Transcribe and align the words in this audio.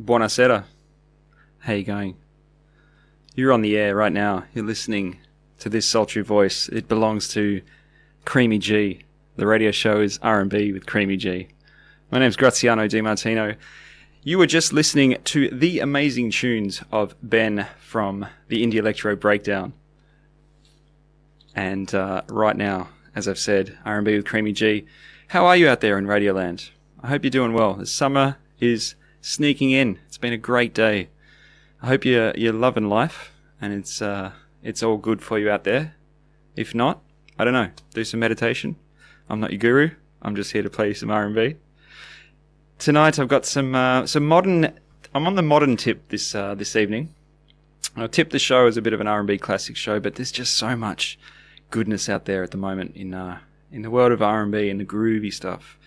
Buonasera. 0.00 0.64
How 1.60 1.72
you 1.72 1.84
going? 1.84 2.16
You're 3.36 3.52
on 3.52 3.62
the 3.62 3.76
air 3.76 3.94
right 3.94 4.12
now. 4.12 4.44
You're 4.52 4.64
listening 4.64 5.18
to 5.60 5.68
this 5.68 5.86
sultry 5.86 6.22
voice. 6.22 6.68
It 6.68 6.88
belongs 6.88 7.28
to 7.28 7.62
Creamy 8.24 8.58
G. 8.58 9.02
The 9.36 9.46
radio 9.46 9.70
show 9.70 10.00
is 10.00 10.18
R&B 10.20 10.72
with 10.72 10.86
Creamy 10.86 11.16
G. 11.16 11.48
My 12.10 12.18
name's 12.18 12.36
Graziano 12.36 12.88
Di 12.88 13.00
Martino. 13.00 13.54
You 14.22 14.38
were 14.38 14.46
just 14.46 14.72
listening 14.72 15.16
to 15.24 15.48
the 15.50 15.78
amazing 15.78 16.32
tunes 16.32 16.82
of 16.90 17.14
Ben 17.22 17.66
from 17.78 18.26
the 18.48 18.64
Indie 18.64 18.74
Electro 18.74 19.14
Breakdown. 19.14 19.74
And 21.54 21.94
uh, 21.94 22.22
right 22.28 22.56
now, 22.56 22.88
as 23.14 23.28
I've 23.28 23.38
said, 23.38 23.78
R&B 23.84 24.16
with 24.16 24.26
Creamy 24.26 24.52
G. 24.52 24.86
How 25.28 25.46
are 25.46 25.56
you 25.56 25.68
out 25.68 25.80
there 25.80 25.98
in 25.98 26.06
Radioland? 26.06 26.70
I 27.00 27.08
hope 27.08 27.22
you're 27.22 27.30
doing 27.30 27.52
well. 27.52 27.74
The 27.74 27.86
summer 27.86 28.38
is 28.58 28.96
sneaking 29.24 29.70
in. 29.70 29.98
It's 30.06 30.18
been 30.18 30.34
a 30.34 30.38
great 30.38 30.74
day. 30.74 31.08
I 31.82 31.86
hope 31.86 32.04
you're 32.04 32.32
you're 32.36 32.52
loving 32.52 32.88
life 32.88 33.32
and 33.60 33.72
it's 33.72 34.02
uh, 34.02 34.32
it's 34.62 34.82
all 34.82 34.98
good 34.98 35.22
for 35.22 35.38
you 35.38 35.50
out 35.50 35.64
there. 35.64 35.94
If 36.56 36.74
not, 36.74 37.02
I 37.38 37.44
don't 37.44 37.54
know. 37.54 37.70
Do 37.94 38.04
some 38.04 38.20
meditation. 38.20 38.76
I'm 39.28 39.40
not 39.40 39.50
your 39.50 39.58
guru. 39.58 39.90
I'm 40.22 40.36
just 40.36 40.52
here 40.52 40.62
to 40.62 40.70
play 40.70 40.94
some 40.94 41.10
R&B. 41.10 41.56
Tonight 42.78 43.18
I've 43.18 43.28
got 43.28 43.46
some 43.46 43.74
uh, 43.74 44.06
some 44.06 44.26
modern. 44.26 44.78
I'm 45.14 45.26
on 45.26 45.36
the 45.36 45.42
modern 45.42 45.76
tip 45.76 46.08
this 46.08 46.34
uh, 46.34 46.54
this 46.54 46.76
evening. 46.76 47.14
I 47.96 48.06
tip 48.08 48.30
the 48.30 48.38
show 48.38 48.66
as 48.66 48.76
a 48.76 48.82
bit 48.82 48.92
of 48.92 49.00
an 49.00 49.06
R&B 49.06 49.38
classic 49.38 49.76
show, 49.76 50.00
but 50.00 50.16
there's 50.16 50.32
just 50.32 50.54
so 50.56 50.76
much 50.76 51.18
goodness 51.70 52.08
out 52.08 52.24
there 52.24 52.42
at 52.42 52.50
the 52.50 52.56
moment 52.56 52.94
in 52.94 53.14
uh, 53.14 53.38
in 53.72 53.82
the 53.82 53.90
world 53.90 54.12
of 54.12 54.20
R&B 54.20 54.68
and 54.68 54.80
the 54.80 54.84
groovy 54.84 55.32
stuff. 55.32 55.78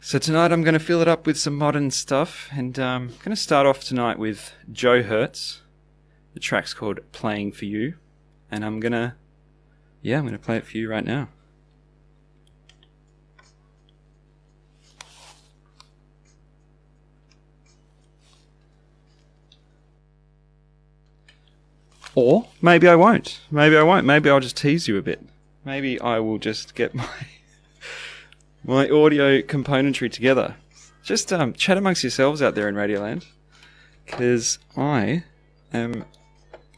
So 0.00 0.18
tonight 0.20 0.52
I'm 0.52 0.62
going 0.62 0.74
to 0.74 0.80
fill 0.80 1.02
it 1.02 1.08
up 1.08 1.26
with 1.26 1.36
some 1.36 1.56
modern 1.56 1.90
stuff, 1.90 2.48
and 2.52 2.78
um, 2.78 3.02
I'm 3.02 3.18
going 3.18 3.30
to 3.30 3.36
start 3.36 3.66
off 3.66 3.82
tonight 3.82 4.16
with 4.16 4.52
Joe 4.70 5.02
Hertz. 5.02 5.62
The 6.34 6.40
track's 6.40 6.72
called 6.72 7.00
"Playing 7.10 7.50
for 7.50 7.64
You," 7.64 7.94
and 8.48 8.64
I'm 8.64 8.78
gonna, 8.78 9.16
yeah, 10.00 10.18
I'm 10.18 10.24
gonna 10.24 10.38
play 10.38 10.56
it 10.56 10.66
for 10.66 10.76
you 10.76 10.88
right 10.88 11.04
now. 11.04 11.28
Or 22.14 22.48
maybe 22.62 22.86
I 22.86 22.94
won't. 22.94 23.40
Maybe 23.50 23.76
I 23.76 23.82
won't. 23.82 24.06
Maybe 24.06 24.30
I'll 24.30 24.40
just 24.40 24.56
tease 24.56 24.86
you 24.86 24.96
a 24.96 25.02
bit. 25.02 25.26
Maybe 25.64 26.00
I 26.00 26.20
will 26.20 26.38
just 26.38 26.76
get 26.76 26.94
my 26.94 27.08
my 28.68 28.86
audio 28.90 29.40
componentry 29.40 30.12
together. 30.12 30.54
Just 31.02 31.32
um, 31.32 31.54
chat 31.54 31.78
amongst 31.78 32.04
yourselves 32.04 32.42
out 32.42 32.54
there 32.54 32.68
in 32.68 32.74
Radioland, 32.74 33.24
because 34.04 34.58
I 34.76 35.24
am. 35.72 36.04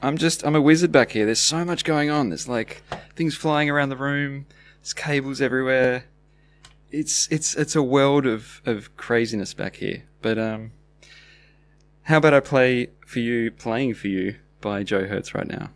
I'm 0.00 0.16
just. 0.16 0.46
I'm 0.46 0.54
a 0.54 0.60
wizard 0.60 0.92
back 0.92 1.10
here. 1.10 1.26
There's 1.26 1.40
so 1.40 1.64
much 1.64 1.82
going 1.82 2.08
on. 2.08 2.28
There's 2.28 2.48
like 2.48 2.84
things 3.16 3.34
flying 3.34 3.68
around 3.68 3.88
the 3.88 3.96
room. 3.96 4.46
There's 4.80 4.94
cables 4.94 5.40
everywhere. 5.40 6.04
It's 6.92 7.26
it's 7.32 7.56
it's 7.56 7.74
a 7.74 7.82
world 7.82 8.24
of 8.24 8.62
of 8.64 8.96
craziness 8.96 9.52
back 9.52 9.76
here. 9.76 10.04
But 10.22 10.38
um, 10.38 10.70
how 12.02 12.18
about 12.18 12.34
I 12.34 12.40
play 12.40 12.90
for 13.04 13.18
you, 13.18 13.50
playing 13.50 13.94
for 13.94 14.06
you 14.06 14.36
by 14.60 14.84
Joe 14.84 15.06
Hertz 15.06 15.34
right 15.34 15.48
now. 15.48 15.70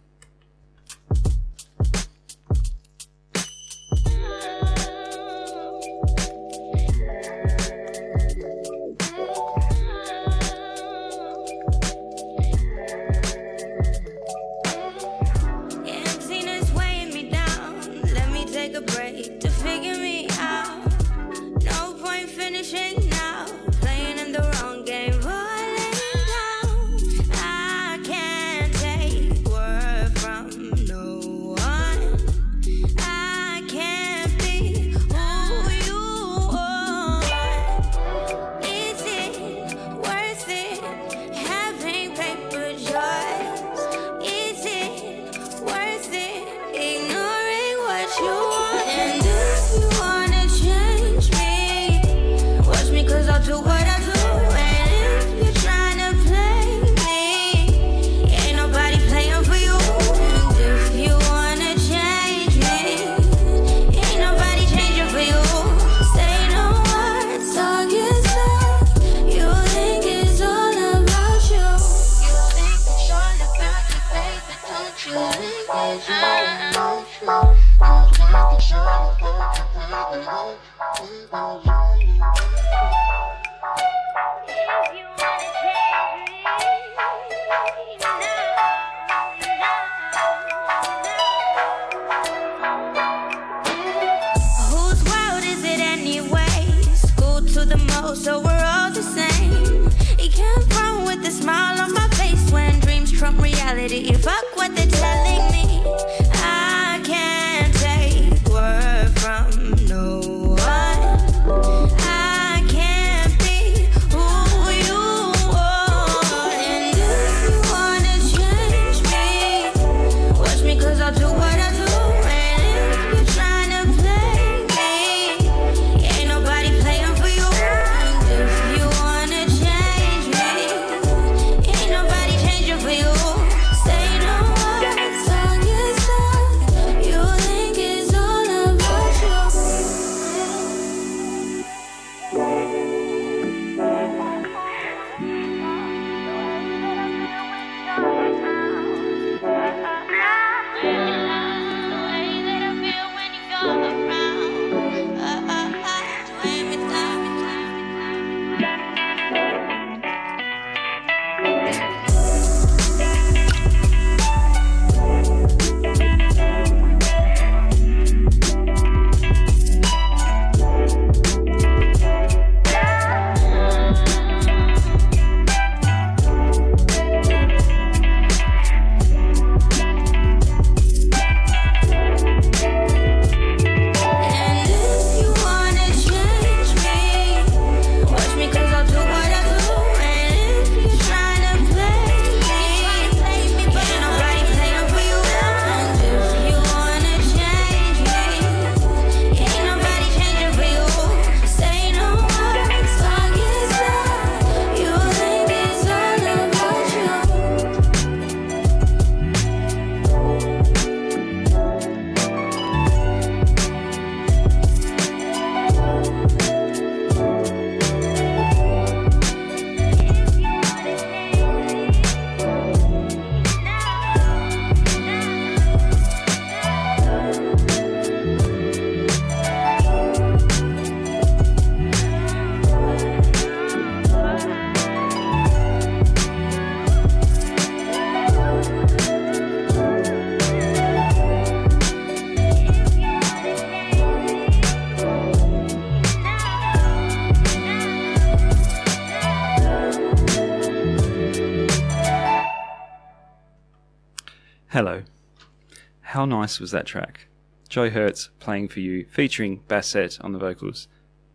How 256.25 256.39
nice 256.41 256.59
was 256.59 256.71
that 256.71 256.87
track? 256.87 257.27
Joe 257.69 257.91
Hertz 257.91 258.31
playing 258.41 258.69
for 258.69 258.81
you, 258.81 259.05
featuring 259.11 259.61
Bassett 259.69 260.19
on 260.23 260.33
the 260.33 260.39
vocals. 260.39 260.89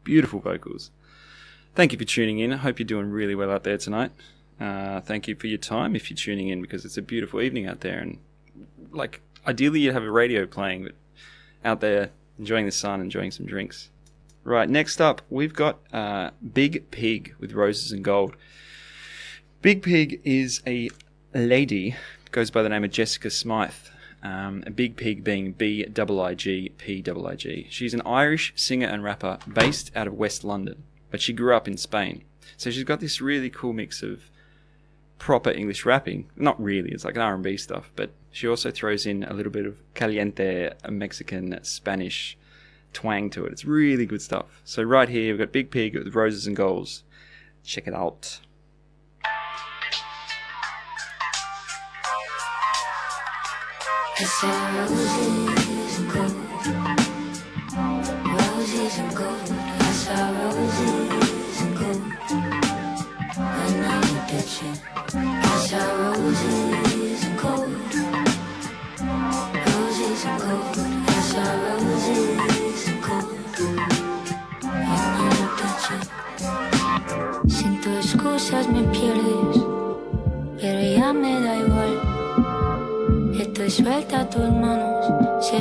Beautiful 0.04 0.40
vocals. 0.40 0.90
Thank 1.76 1.92
you 1.92 2.00
for 2.00 2.06
tuning 2.06 2.40
in. 2.40 2.52
I 2.52 2.58
hope 2.58 2.80
you're 2.80 2.88
doing 2.88 3.12
really 3.12 3.36
well 3.36 3.52
out 3.52 3.64
there 3.64 3.78
tonight. 3.78 4.12
Uh, 4.60 5.00
thank 5.02 5.28
you 5.28 5.36
for 5.36 5.46
your 5.46 5.60
time 5.60 5.96
if 5.96 6.10
you're 6.10 6.18
tuning 6.18 6.48
in 6.48 6.60
because 6.60 6.86
it's 6.86 6.98
a 6.98 7.04
beautiful 7.04 7.40
evening 7.40 7.68
out 7.68 7.82
there. 7.82 8.00
And, 8.00 8.18
like, 8.90 9.22
ideally, 9.46 9.82
you'd 9.82 9.94
have 9.94 10.02
a 10.02 10.10
radio 10.10 10.48
playing, 10.48 10.86
but 10.86 10.96
out 11.64 11.82
there 11.82 12.10
enjoying 12.40 12.66
the 12.66 12.72
sun, 12.72 13.00
enjoying 13.00 13.30
some 13.30 13.46
drinks. 13.46 13.92
Right, 14.44 14.68
next 14.68 15.00
up, 15.00 15.22
we've 15.30 15.54
got 15.54 15.78
uh, 15.94 16.32
Biig 16.44 16.86
Piig 16.90 17.34
with 17.40 17.54
Roses 17.54 17.92
and 17.92 18.04
Gold. 18.04 18.36
Biig 19.62 19.84
Piig 19.84 20.20
is 20.24 20.64
a 20.66 20.90
lady, 21.36 21.96
goes 22.32 22.50
by 22.50 22.64
the 22.64 22.70
name 22.70 22.84
of 22.84 22.90
Jessica 22.90 23.30
Smyth. 23.30 23.92
Um, 24.22 24.64
Biig 24.64 24.96
Piig 24.96 25.24
being 25.24 25.54
B 25.54 25.86
I 25.86 26.34
G 26.34 26.70
P 26.78 27.04
I 27.08 27.36
G. 27.36 27.68
She's 27.70 27.94
an 27.94 28.02
Irish 28.06 28.54
singer 28.56 28.88
and 28.88 29.04
rapper 29.04 29.40
based 29.52 29.92
out 29.96 30.08
of 30.08 30.14
West 30.14 30.44
London, 30.44 30.84
but 31.10 31.22
she 31.22 31.34
grew 31.34 31.56
up 31.56 31.68
in 31.68 31.78
Spain. 31.78 32.24
So 32.58 32.70
she's 32.72 32.84
got 32.84 33.00
this 33.00 33.22
really 33.22 33.50
cool 33.50 33.74
mix 33.74 34.02
of 34.04 34.30
proper 35.18 35.52
English 35.52 35.86
rapping. 35.86 36.30
Not 36.36 36.62
really, 36.62 36.92
it's 36.92 37.06
like 37.06 37.16
an 37.16 37.22
R&B 37.22 37.58
stuff, 37.58 37.92
but 37.96 38.12
she 38.32 38.48
also 38.48 38.72
throws 38.72 39.06
in 39.06 39.24
a 39.24 39.34
little 39.34 39.52
bit 39.52 39.66
of 39.66 39.82
caliente 39.94 40.72
Mexican 40.90 41.60
Spanish 41.64 42.38
twang 42.94 43.30
to 43.30 43.46
it. 43.46 43.52
It's 43.52 43.66
really 43.66 44.06
good 44.06 44.22
stuff. 44.22 44.62
So 44.66 44.84
right 44.84 45.10
here 45.10 45.34
we've 45.34 45.40
got 45.40 45.54
Biig 45.54 45.70
Piig 45.70 45.94
with 45.94 46.16
Roses 46.16 46.48
and 46.48 46.56
Gold. 46.56 46.90
Check 47.64 47.88
it 47.88 47.94
out. 47.94 48.40
I 54.20 54.24
saw 54.26 54.76
roses 54.76 55.79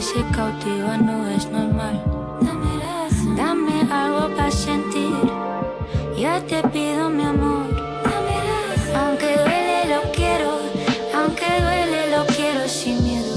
si 0.01 0.19
ese 0.19 0.25
cautiva 0.31 0.97
no 0.97 1.29
es 1.29 1.47
normal. 1.51 2.03
Dame, 3.37 3.87
algo 3.91 4.35
para 4.37 4.51
sentir, 4.51 5.13
ya 6.17 6.41
te 6.41 6.63
pido 6.69 7.11
mi 7.11 7.25
amor. 7.25 7.67
Aunque 8.95 9.37
duele 9.37 9.87
lo 9.95 10.03
quiero, 10.13 10.61
aunque 11.15 11.47
duele 11.61 12.11
lo 12.11 12.27
quiero 12.27 12.69
sin 12.69 13.03
miedo. 13.03 13.35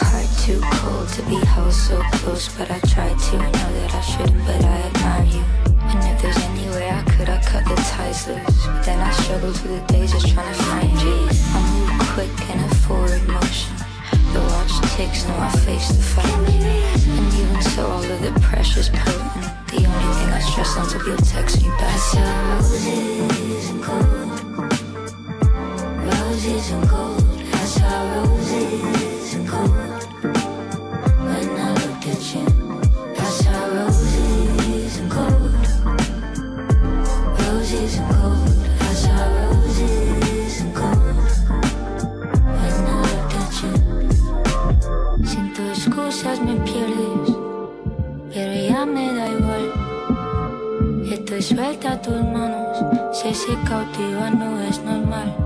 Heart 0.00 0.30
too 0.44 0.60
cold 0.80 1.08
to 1.16 1.22
be 1.28 1.36
held 1.46 1.72
so 1.72 1.98
close, 2.22 2.48
but 2.56 2.70
I 2.70 2.80
try 2.88 3.08
to 3.08 3.36
know 3.36 3.68
that 3.76 3.94
I 3.94 4.00
shouldn't, 4.00 4.44
but 4.46 4.64
I 4.64 4.76
admire 4.88 5.26
you. 5.26 5.44
And 5.88 6.04
if 6.04 6.22
there's 6.22 6.38
any 6.38 6.68
way 6.70 6.88
I 6.90 7.02
could, 7.02 7.28
I 7.28 7.38
cut 7.42 7.64
the 7.64 7.76
ties 7.76 8.26
loose. 8.28 8.66
But 8.66 8.84
then 8.84 8.98
I 8.98 9.10
struggle 9.10 9.52
through 9.52 9.76
the 9.76 9.92
days 9.92 10.12
just 10.12 10.28
trying 10.28 10.48
to 10.54 10.62
find 10.62 11.00
you. 11.02 11.28
I 11.54 11.60
move 11.72 11.90
quick 12.14 12.30
in 12.48 12.60
a 12.60 12.68
forward 12.68 12.68
motion. 12.68 12.69
The 12.69 12.69
ticks, 15.00 15.24
I 15.26 15.50
face 15.64 15.88
the. 15.88 16.02
And 17.16 17.32
even 17.40 17.62
so, 17.62 17.86
all 17.86 18.04
of 18.04 18.20
the 18.22 18.32
pressure's 18.40 18.90
potent. 18.90 19.32
The 19.68 19.86
only 19.90 20.10
thing 20.18 20.30
I 20.38 20.40
stress 20.40 20.76
on 20.76 20.86
if 20.94 21.06
you'll 21.06 21.16
text 21.16 21.62
me 21.62 21.68
back. 21.80 21.96
Roses 22.50 23.70
and 23.70 23.82
gold. 23.86 24.06
Roses 26.06 26.70
and 26.72 26.88
gold. 26.88 27.24
I 27.52 27.64
saw 27.74 27.90
roses 28.14 29.34
and 29.34 29.48
gold. 29.48 29.89
que 53.30 53.36
se 53.36 53.54
cautivan 53.62 54.40
no 54.40 54.60
es 54.60 54.82
normal. 54.82 55.39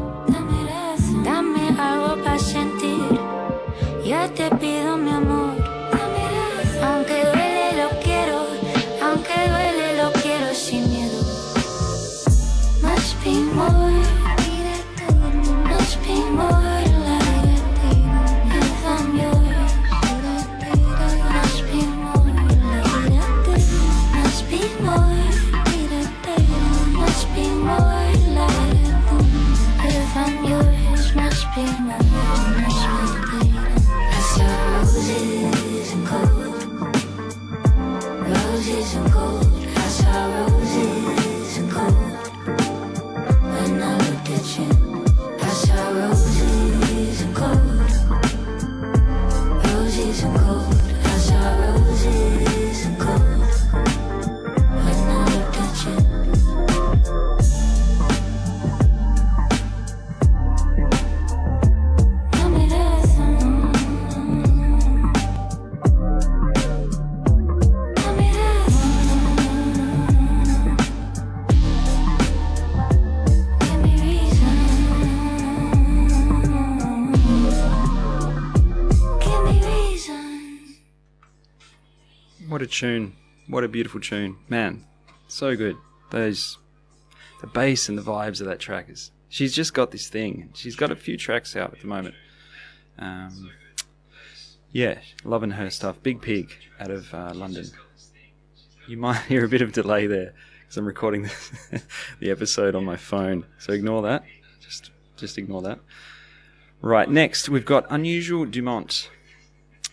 Tune. 82.74 83.14
What 83.46 83.62
a 83.62 83.68
beautiful 83.68 84.00
tune. 84.00 84.36
Man, 84.48 84.84
so 85.28 85.54
good. 85.54 85.76
Those 86.10 86.58
the 87.40 87.46
bass 87.46 87.88
and 87.88 87.96
the 87.96 88.02
vibes 88.02 88.40
of 88.40 88.48
that 88.48 88.58
track 88.58 88.88
is 88.88 89.12
she's 89.28 89.54
just 89.54 89.74
got 89.74 89.92
this 89.92 90.08
thing. 90.08 90.50
She's 90.54 90.74
got 90.74 90.90
a 90.90 90.96
few 90.96 91.16
tracks 91.16 91.54
out 91.54 91.72
at 91.72 91.80
the 91.80 91.86
moment. 91.86 92.16
Um, 92.98 93.52
yeah, 94.72 94.98
loving 95.22 95.52
her 95.52 95.70
stuff. 95.70 96.02
Biig 96.02 96.20
Piig 96.20 96.50
out 96.80 96.90
of 96.90 97.14
uh, 97.14 97.32
London. 97.32 97.66
You 98.88 98.96
might 98.96 99.20
hear 99.28 99.44
a 99.44 99.48
bit 99.48 99.62
of 99.62 99.70
delay 99.70 100.08
there 100.08 100.34
because 100.62 100.76
I'm 100.76 100.84
recording 100.84 101.22
the, 101.22 101.82
the 102.18 102.32
episode 102.32 102.74
on 102.74 102.84
my 102.84 102.96
phone, 102.96 103.44
so 103.58 103.72
ignore 103.72 104.02
that. 104.02 104.24
Just 104.60 104.90
just 105.16 105.38
ignore 105.38 105.62
that. 105.62 105.78
Right, 106.80 107.08
next 107.08 107.48
we've 107.48 107.64
got 107.64 107.86
Unusual 107.88 108.46
Demont. 108.46 109.08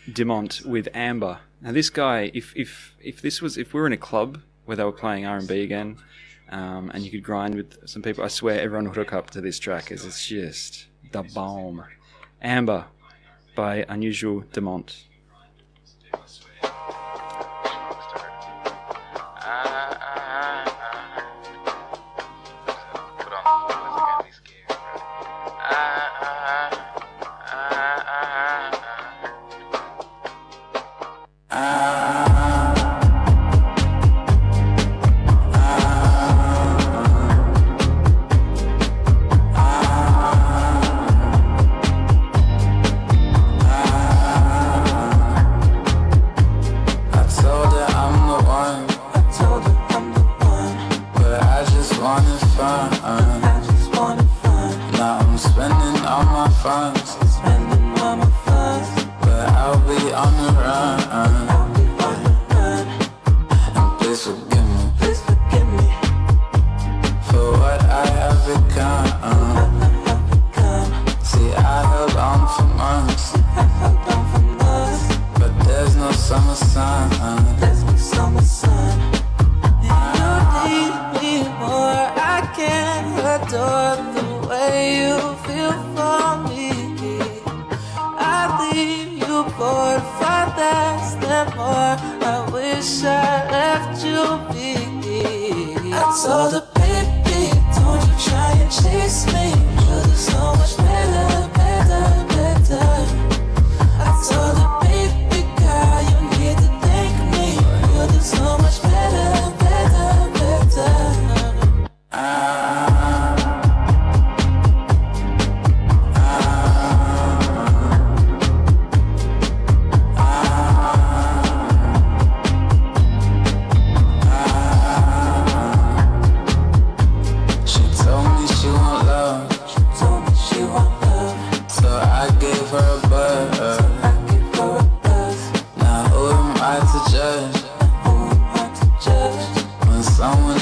Demont 0.09 0.65
with 0.65 0.89
Amber. 0.95 1.41
Now 1.61 1.71
this 1.71 1.89
guy, 1.89 2.31
if 2.33 2.53
if 2.55 2.95
if 2.99 3.21
this 3.21 3.41
was 3.41 3.57
if 3.57 3.73
we 3.73 3.79
were 3.79 3.87
in 3.87 3.93
a 3.93 3.97
club 3.97 4.41
where 4.65 4.75
they 4.75 4.83
were 4.83 4.91
playing 4.91 5.25
R 5.25 5.37
and 5.37 5.47
B 5.47 5.61
again, 5.61 5.97
um, 6.49 6.91
and 6.93 7.03
you 7.03 7.11
could 7.11 7.23
grind 7.23 7.55
with 7.55 7.87
some 7.87 8.01
people, 8.01 8.23
I 8.23 8.29
swear 8.29 8.59
everyone 8.59 8.87
would 8.87 8.95
hook 8.95 9.13
up 9.13 9.29
to 9.31 9.41
this 9.41 9.59
track 9.59 9.85
because 9.85 10.05
it's 10.05 10.27
just 10.27 10.87
the 11.11 11.23
bomb. 11.23 11.83
Amber 12.41 12.85
by 13.55 13.85
Unusual 13.87 14.41
Demont. 14.51 15.03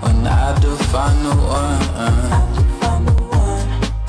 When 0.00 0.26
I 0.26 0.56
do 0.60 0.70
find 0.86 1.24
the 1.24 1.34
one, 1.58 1.82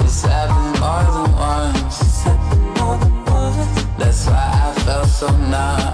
it's 0.01 0.21
happened 0.21 0.79
more 0.79 1.03
than 1.13 1.31
once. 1.35 2.23
That's 3.97 4.27
why 4.27 4.51
I 4.65 4.79
felt 4.81 5.07
so 5.07 5.27
numb. 5.35 5.88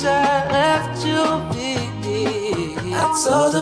I 0.00 0.48
left 0.50 1.04
you 1.06 1.22
be. 1.52 1.76
I 2.94 3.22
told 3.24 3.54
the 3.54 3.61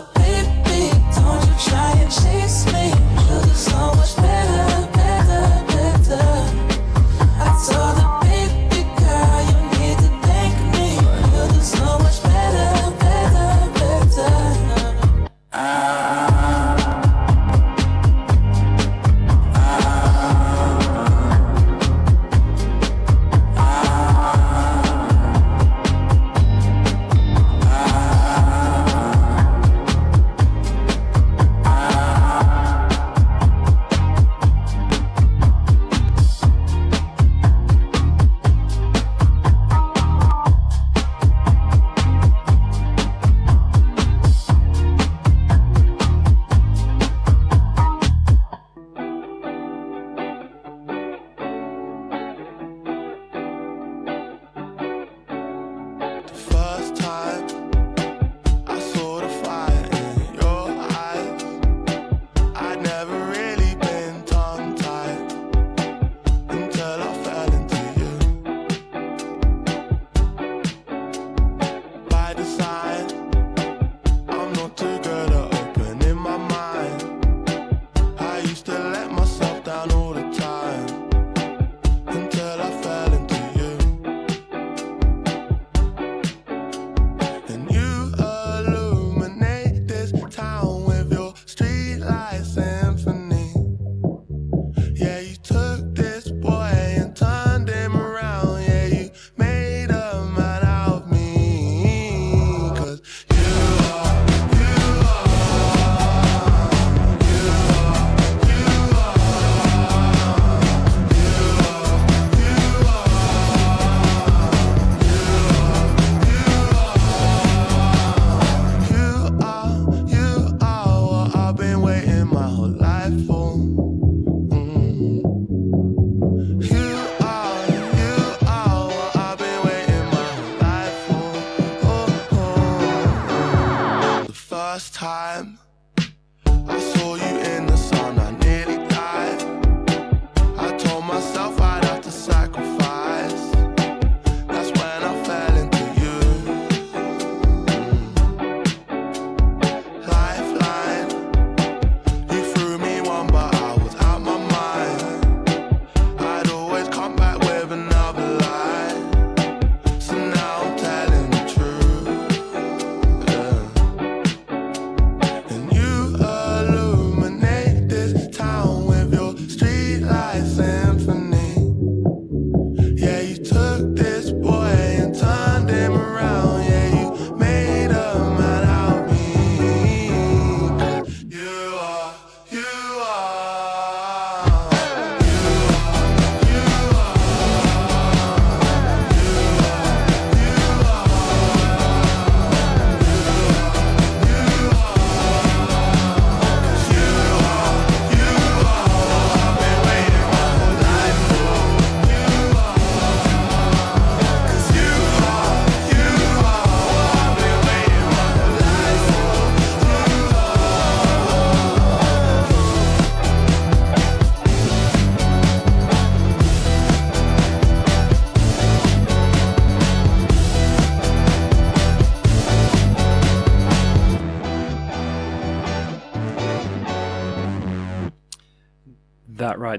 the 72.41 72.47
side. 72.47 72.70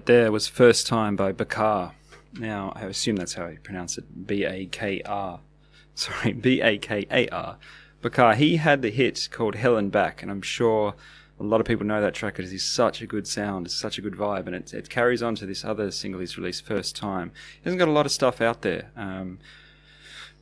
Right 0.02 0.06
there 0.06 0.32
was 0.32 0.48
First 0.48 0.88
Time 0.88 1.14
by 1.14 1.30
Bakar. 1.30 1.94
Now, 2.32 2.72
I 2.74 2.86
assume 2.86 3.14
that's 3.14 3.34
how 3.34 3.46
you 3.46 3.58
pronounce 3.62 3.98
it. 3.98 4.26
B 4.26 4.44
A 4.44 4.66
K 4.66 5.00
R. 5.02 5.38
Sorry, 5.94 6.32
B 6.32 6.60
A 6.60 6.76
K 6.76 7.06
A 7.08 7.28
R. 7.28 7.56
Bakar, 8.00 8.34
he 8.34 8.56
had 8.56 8.82
the 8.82 8.90
hit 8.90 9.28
called 9.30 9.54
Hell 9.54 9.76
and 9.76 9.92
Back, 9.92 10.20
and 10.20 10.28
I'm 10.28 10.42
sure 10.42 10.94
a 11.38 11.44
lot 11.44 11.60
of 11.60 11.68
people 11.68 11.86
know 11.86 12.00
that 12.00 12.14
track 12.14 12.34
because 12.34 12.50
he's 12.50 12.64
such 12.64 13.00
a 13.00 13.06
good 13.06 13.28
sound, 13.28 13.66
it's 13.66 13.76
such 13.76 13.96
a 13.96 14.00
good 14.00 14.14
vibe, 14.14 14.46
and 14.46 14.56
it, 14.56 14.74
it 14.74 14.90
carries 14.90 15.22
on 15.22 15.36
to 15.36 15.46
this 15.46 15.64
other 15.64 15.92
single 15.92 16.20
he's 16.20 16.36
released, 16.36 16.66
First 16.66 16.96
Time. 16.96 17.30
He 17.58 17.64
hasn't 17.64 17.78
got 17.78 17.86
a 17.86 17.92
lot 17.92 18.06
of 18.06 18.10
stuff 18.10 18.40
out 18.40 18.62
there, 18.62 18.90
um, 18.96 19.38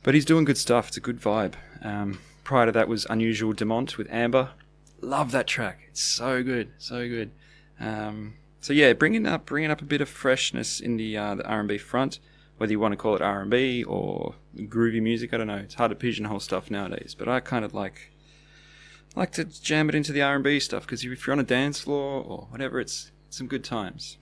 but 0.01 0.15
he's 0.15 0.25
doing 0.25 0.43
good 0.43 0.57
stuff. 0.57 0.87
It's 0.87 0.97
a 0.97 1.01
good 1.01 1.21
vibe. 1.21 1.53
Um, 1.83 2.19
prior 2.43 2.65
to 2.65 2.71
that 2.71 2.87
was 2.87 3.05
Unusual 3.11 3.53
Demont 3.53 3.95
with 3.95 4.09
Amber. 4.09 4.49
Love 5.01 5.31
that 5.33 5.45
track. 5.45 5.81
It's 5.89 6.01
so 6.01 6.41
good, 6.41 6.71
so 6.79 7.07
good. 7.07 7.29
Um, 7.79 8.33
so 8.61 8.73
yeah, 8.73 8.93
bringing 8.93 9.25
up 9.25 9.47
bringing 9.47 9.71
up 9.71 9.81
a 9.81 9.85
bit 9.85 10.01
of 10.01 10.07
freshness 10.07 10.79
in 10.79 10.97
the 10.97 11.17
uh, 11.17 11.35
the 11.35 11.45
R 11.47 11.59
and 11.59 11.67
B 11.67 11.79
front, 11.79 12.19
whether 12.57 12.71
you 12.71 12.79
want 12.79 12.91
to 12.93 12.97
call 12.97 13.15
it 13.15 13.21
R 13.21 13.41
and 13.41 13.49
B 13.49 13.83
or 13.83 14.35
groovy 14.55 15.01
music. 15.01 15.33
I 15.33 15.37
don't 15.37 15.47
know. 15.47 15.55
It's 15.55 15.73
hard 15.73 15.89
to 15.89 15.95
pigeonhole 15.95 16.39
stuff 16.39 16.69
nowadays, 16.69 17.15
but 17.17 17.27
I 17.27 17.39
kind 17.39 17.65
of 17.65 17.73
like 17.73 18.11
like 19.15 19.31
to 19.31 19.45
jam 19.45 19.89
it 19.89 19.95
into 19.95 20.11
the 20.11 20.21
R 20.21 20.35
and 20.35 20.43
B 20.43 20.59
stuff 20.59 20.83
because 20.83 21.03
if 21.03 21.25
you're 21.25 21.33
on 21.33 21.39
a 21.39 21.43
dance 21.43 21.81
floor 21.81 22.23
or 22.23 22.47
whatever, 22.51 22.79
it's, 22.79 23.11
it's 23.27 23.37
some 23.37 23.47
good 23.47 23.63
times. 23.63 24.17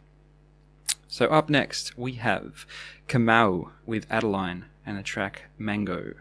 So 1.09 1.25
up 1.27 1.49
next 1.49 1.97
we 1.97 2.13
have 2.13 2.65
Kamau 3.07 3.71
with 3.85 4.07
Adeline 4.09 4.65
and 4.85 4.97
the 4.97 5.03
track 5.03 5.43
Mango. 5.57 6.13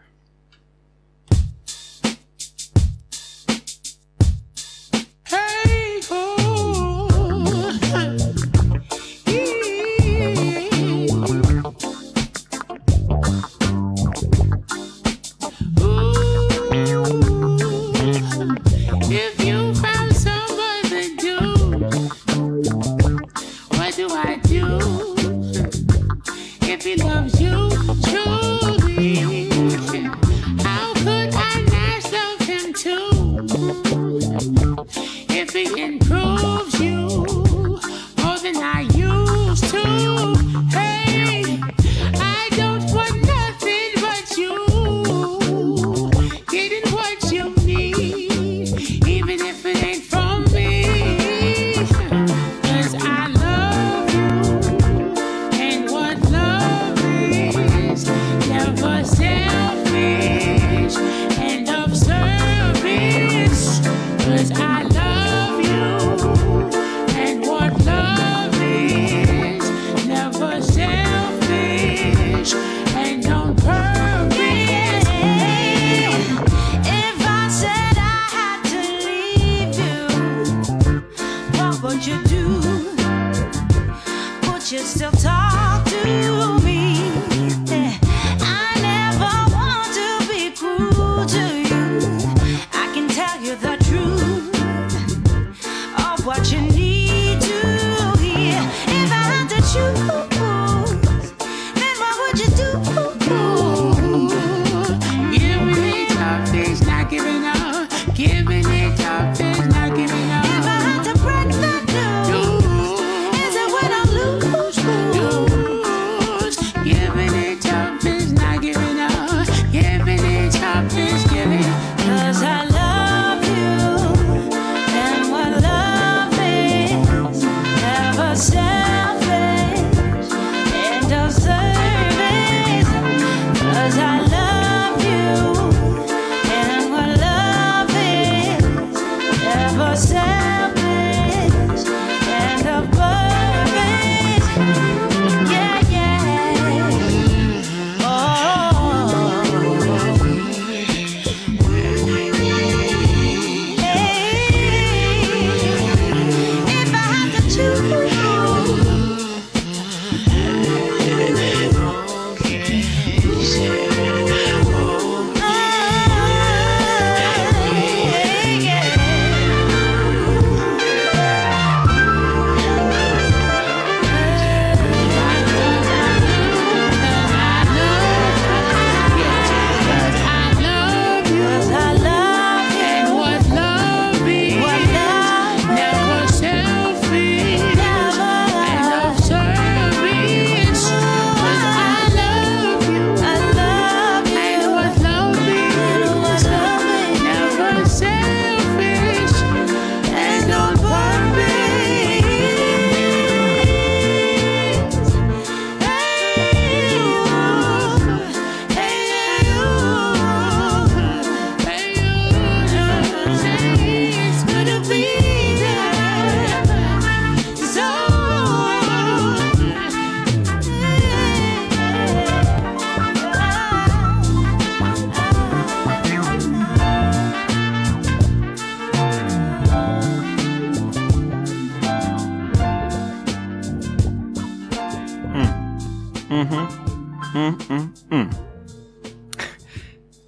Mm-hmm. 236.29 237.37
Mm-hmm. 237.37 238.13
Mm-hmm. 238.13 239.43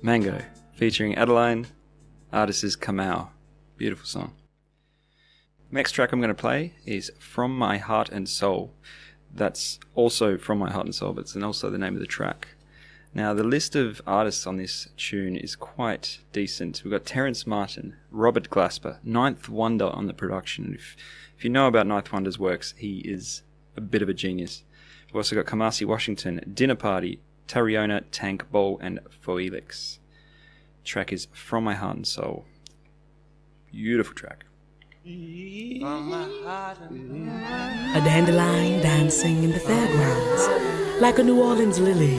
Mango, 0.01 0.41
featuring 0.73 1.13
Adeline. 1.13 1.67
Artist 2.33 2.63
is 2.63 2.75
Kamau. 2.75 3.29
Beautiful 3.77 4.07
song. 4.07 4.33
Next 5.69 5.91
track 5.91 6.11
I'm 6.11 6.19
going 6.19 6.29
to 6.29 6.33
play 6.33 6.73
is 6.87 7.11
From 7.19 7.55
My 7.55 7.77
Heart 7.77 8.09
and 8.09 8.27
Soul. 8.27 8.73
That's 9.31 9.79
also 9.93 10.39
From 10.39 10.57
My 10.57 10.71
Heart 10.71 10.87
and 10.87 10.95
Soul, 10.95 11.13
but 11.13 11.21
it's 11.21 11.35
also 11.35 11.69
the 11.69 11.77
name 11.77 11.93
of 11.93 11.99
the 11.99 12.07
track. 12.07 12.47
Now, 13.13 13.35
the 13.35 13.43
list 13.43 13.75
of 13.75 14.01
artists 14.07 14.47
on 14.47 14.57
this 14.57 14.87
tune 14.97 15.35
is 15.35 15.55
quite 15.55 16.17
decent. 16.33 16.81
We've 16.83 16.93
got 16.93 17.05
Terrace 17.05 17.45
Martin, 17.45 17.95
Robert 18.09 18.49
Glasper, 18.49 18.97
Ninth 19.03 19.49
Wonder 19.49 19.89
on 19.89 20.07
the 20.07 20.13
production. 20.13 20.73
If, 20.73 20.95
if 21.37 21.43
you 21.43 21.51
know 21.51 21.67
about 21.67 21.85
Ninth 21.85 22.11
Wonder's 22.11 22.39
works, 22.39 22.73
he 22.75 23.01
is 23.01 23.43
a 23.77 23.81
bit 23.81 24.01
of 24.01 24.09
a 24.09 24.15
genius. 24.15 24.63
We've 25.11 25.17
also 25.17 25.35
got 25.35 25.45
Kamasi 25.45 25.85
Washington, 25.85 26.39
Dinner 26.53 26.75
Party, 26.75 27.19
Tarriona, 27.45 28.05
Tank 28.11 28.49
Ball, 28.49 28.79
and 28.81 29.01
Phoelix. 29.25 29.99
Track 30.85 31.11
is 31.11 31.27
From 31.33 31.65
My 31.65 31.75
Heart 31.75 31.95
and 31.97 32.07
Soul. 32.07 32.45
Beautiful 33.69 34.15
track. 34.15 34.45
A 35.05 35.09
dandelion 38.05 38.81
dancing 38.81 39.43
in 39.43 39.51
the 39.51 39.59
fairgrounds, 39.59 41.01
like 41.01 41.19
a 41.19 41.23
New 41.23 41.41
Orleans 41.41 41.77
lily. 41.77 42.15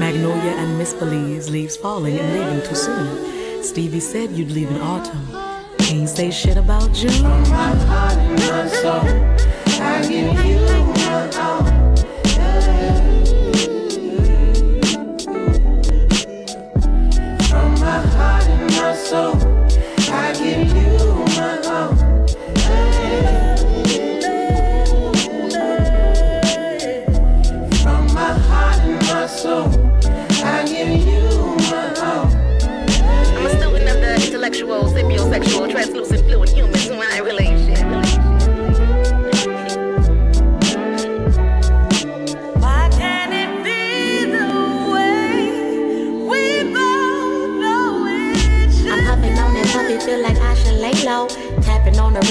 Magnolia 0.00 0.56
and 0.56 0.76
Miss 0.76 0.92
Belize, 0.92 1.50
leaves 1.50 1.76
falling 1.76 2.18
and 2.18 2.32
leaving 2.32 2.68
too 2.68 2.74
soon. 2.74 3.62
Stevie 3.62 4.00
said 4.00 4.32
you'd 4.32 4.50
leave 4.50 4.72
in 4.72 4.80
autumn. 4.80 5.24
Can't 5.78 6.08
say 6.08 6.32
shit 6.32 6.56
about 6.56 6.92
June. 6.92 7.12
From 7.12 7.42
my 7.42 7.76
heart 7.86 8.14
and 8.14 8.40
my 8.40 8.66
soul, 8.66 9.04
I'm 9.80 10.10
a 11.80 11.83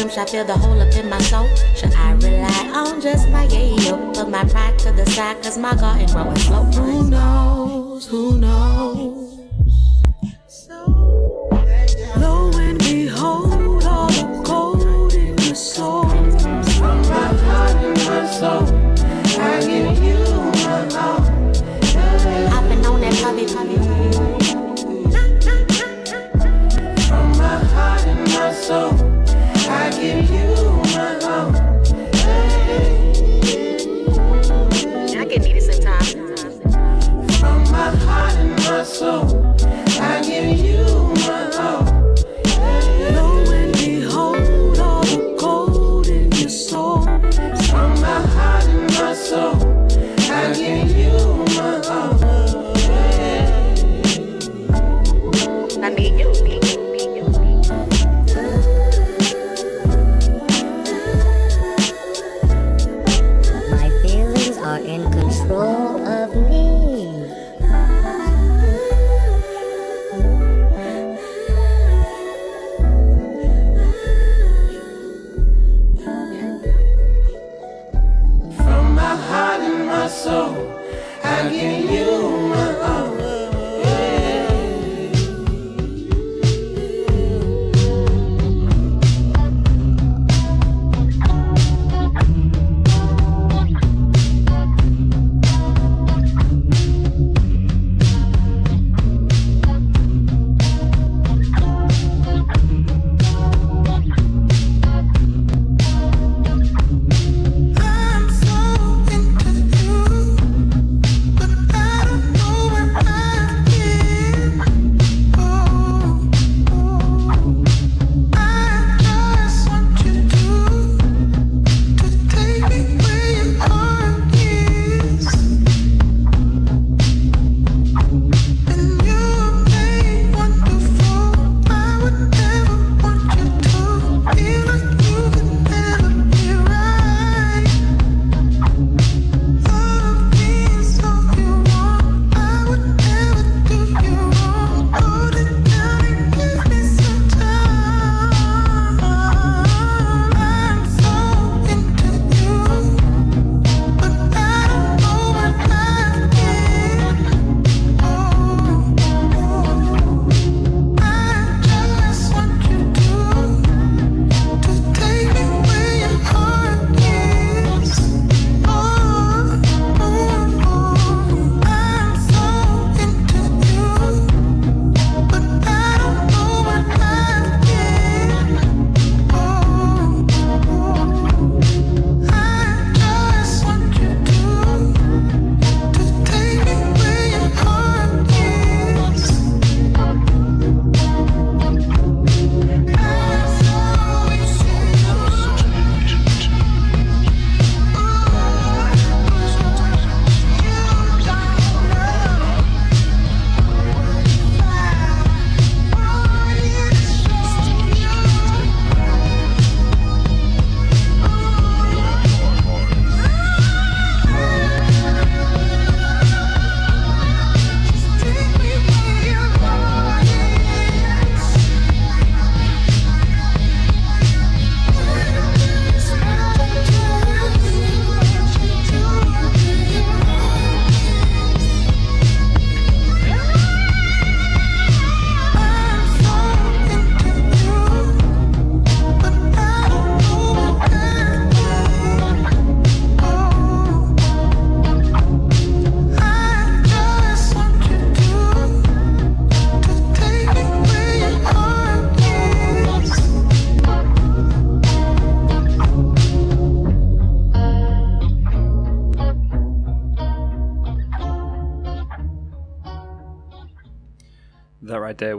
Rim, 0.03 0.11
I 0.19 0.25
feel 0.25 0.43
the 0.43 0.57
hole 0.57 0.81
up 0.81 0.93
in 0.95 1.09
my 1.09 1.17
soul. 1.19 1.47
Should 1.77 1.93
I 1.93 2.11
rely 2.11 2.71
on 2.75 2.99
just 2.99 3.29
my 3.29 3.47
yayo? 3.47 4.13
Put 4.13 4.29
my 4.29 4.43
pride 4.43 4.77
to 4.79 4.91
the 4.91 5.05
side, 5.05 5.41
cause 5.41 5.57
my 5.57 5.73
garden 5.75 6.07
growing 6.07 6.35
slow. 6.35 6.63
Who 6.63 7.09
knows? 7.09 8.05
Who 8.07 8.37
knows? 8.37 8.92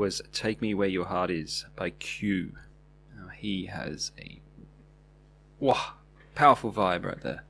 Was 0.05 0.21
Take 0.35 0.61
Me 0.61 0.75
Where 0.75 0.87
Your 0.87 1.07
Heart 1.07 1.31
Is 1.31 1.64
by 1.77 1.88
Q. 1.88 2.53
Now, 3.17 3.29
he 3.29 3.64
has 3.64 4.12
a 4.19 4.38
wow, 5.59 5.95
powerful 6.35 6.71
vibe 6.71 7.07
right 7.07 7.23
there. 7.23 7.43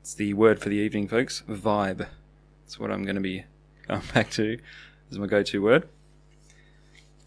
It's 0.00 0.14
the 0.14 0.32
word 0.32 0.60
for 0.60 0.70
the 0.70 0.76
evening, 0.76 1.08
folks. 1.08 1.42
Vibe. 1.46 2.06
That's 2.64 2.80
what 2.80 2.90
I'm 2.90 3.02
going 3.02 3.16
to 3.16 3.20
be 3.20 3.44
going 3.86 4.00
back 4.14 4.30
to 4.30 4.60
as 5.10 5.18
my 5.18 5.26
go-to 5.26 5.60
word. 5.60 5.86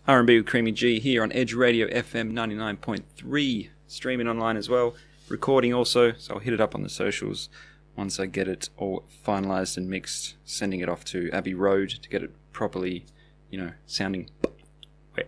R&B 0.07 0.37
with 0.37 0.47
Creamy 0.47 0.71
G 0.71 0.99
here 0.99 1.21
on 1.21 1.31
Edge 1.31 1.53
Radio 1.53 1.87
FM 1.87 2.31
99.3, 2.31 3.69
streaming 3.85 4.27
online 4.27 4.57
as 4.57 4.69
well, 4.69 4.95
recording 5.29 5.71
also, 5.71 6.13
so 6.13 6.33
I'll 6.33 6.39
hit 6.39 6.55
it 6.55 6.59
up 6.61 6.73
on 6.73 6.81
the 6.81 6.89
socials 6.89 7.47
once 7.95 8.19
I 8.19 8.25
get 8.25 8.47
it 8.47 8.71
all 8.75 9.03
finalized 9.23 9.77
and 9.77 9.87
mixed, 9.87 10.33
sending 10.45 10.79
it 10.79 10.89
off 10.89 11.05
to 11.05 11.29
Abbey 11.29 11.53
Road 11.53 11.91
to 11.91 12.09
get 12.09 12.23
it 12.23 12.31
properly, 12.51 13.05
you 13.55 13.61
know, 13.61 13.71
sounding 13.85 14.29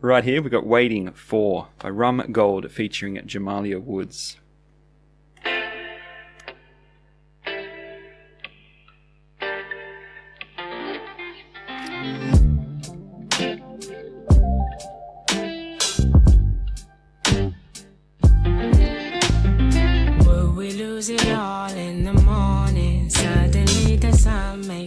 right 0.00 0.24
here, 0.24 0.40
we've 0.40 0.50
got 0.50 0.66
Waiting 0.66 1.12
For 1.12 1.68
by 1.78 1.90
Rum 1.90 2.24
Gold 2.32 2.70
featuring 2.70 3.20
Jamila 3.26 3.78
Woods. 3.78 4.38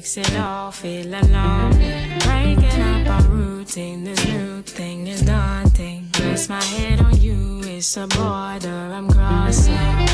Makes 0.07 0.29
it 0.29 0.39
all 0.39 0.71
feel 0.71 1.13
alarming. 1.13 2.19
Breaking 2.19 2.81
up 2.81 3.07
our 3.09 3.23
routine, 3.29 4.05
this 4.05 4.25
new 4.25 4.61
thing 4.61 5.05
is 5.07 5.21
daunting. 5.21 6.09
Rest 6.19 6.49
my 6.49 6.63
head 6.63 7.01
on 7.01 7.19
you, 7.19 7.61
it's 7.65 7.97
a 7.97 8.07
border 8.07 8.93
I'm 8.97 9.09
crossing. 9.09 10.07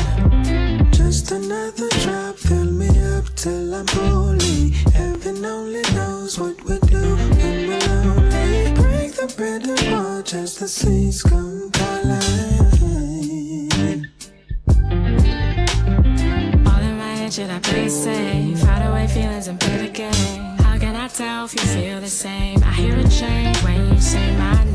Just 0.90 1.30
another 1.30 1.88
drop, 2.02 2.36
fill 2.36 2.72
me 2.72 2.88
up 3.14 3.26
till 3.36 3.72
I'm 3.72 3.86
holy. 3.86 4.70
Heaven 4.94 5.44
only 5.44 5.82
knows 5.94 6.40
what 6.40 6.60
we 6.64 6.76
do 6.88 7.14
when 7.38 7.68
we're 7.68 7.78
lonely. 7.78 8.72
Break 8.74 9.12
the 9.12 9.32
bread 9.36 9.62
apart 9.62 10.34
as 10.34 10.58
the 10.58 10.66
seas 10.66 11.22
come 11.22 11.70
collide. 11.70 12.24
All 16.66 16.82
in 16.82 16.98
my 16.98 17.14
head, 17.14 17.32
should 17.32 17.50
I 17.50 17.60
play 17.60 17.88
safe? 17.88 18.43
Feel 21.62 22.00
the 22.00 22.08
same? 22.08 22.62
I 22.62 22.72
hear 22.72 22.98
a 22.98 23.08
change 23.08 23.56
when 23.62 23.92
you 23.92 24.00
say 24.00 24.36
my 24.36 24.64
name, 24.64 24.73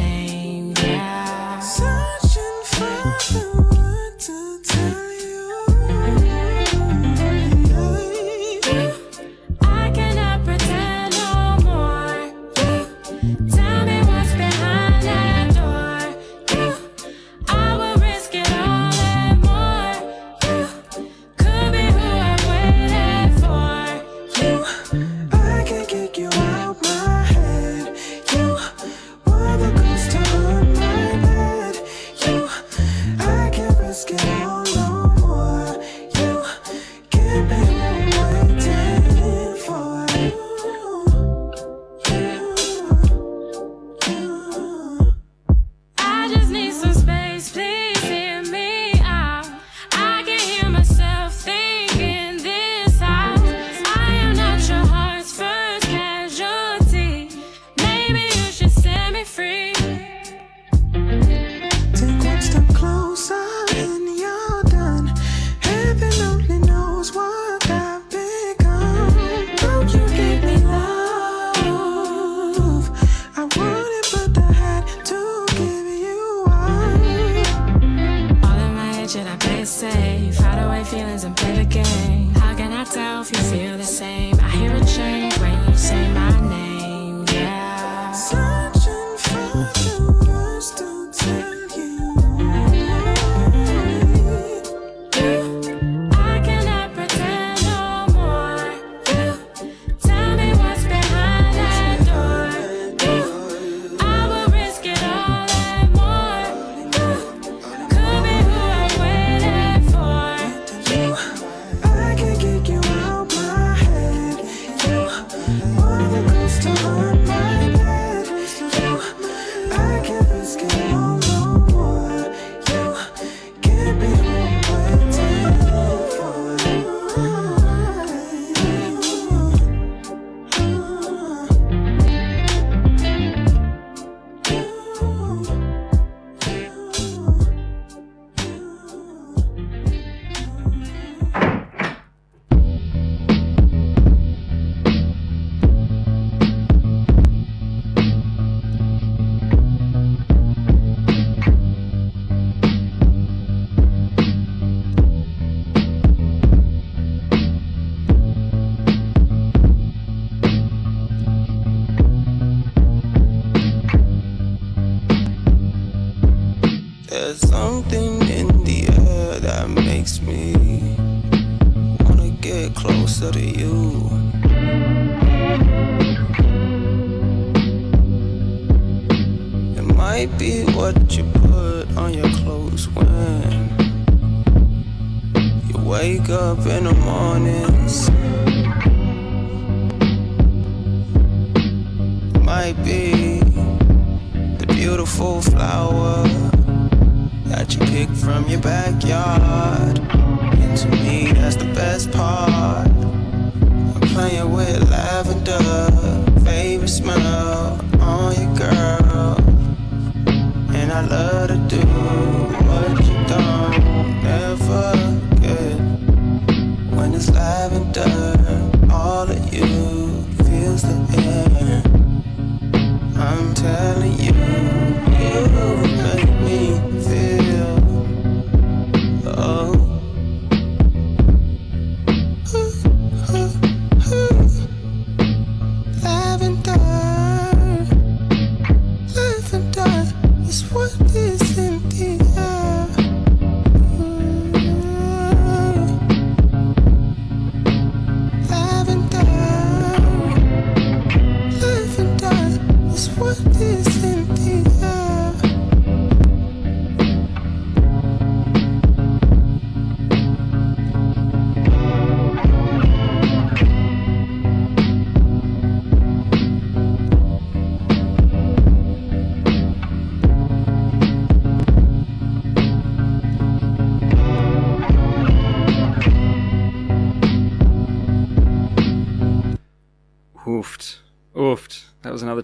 me, 205.57 205.88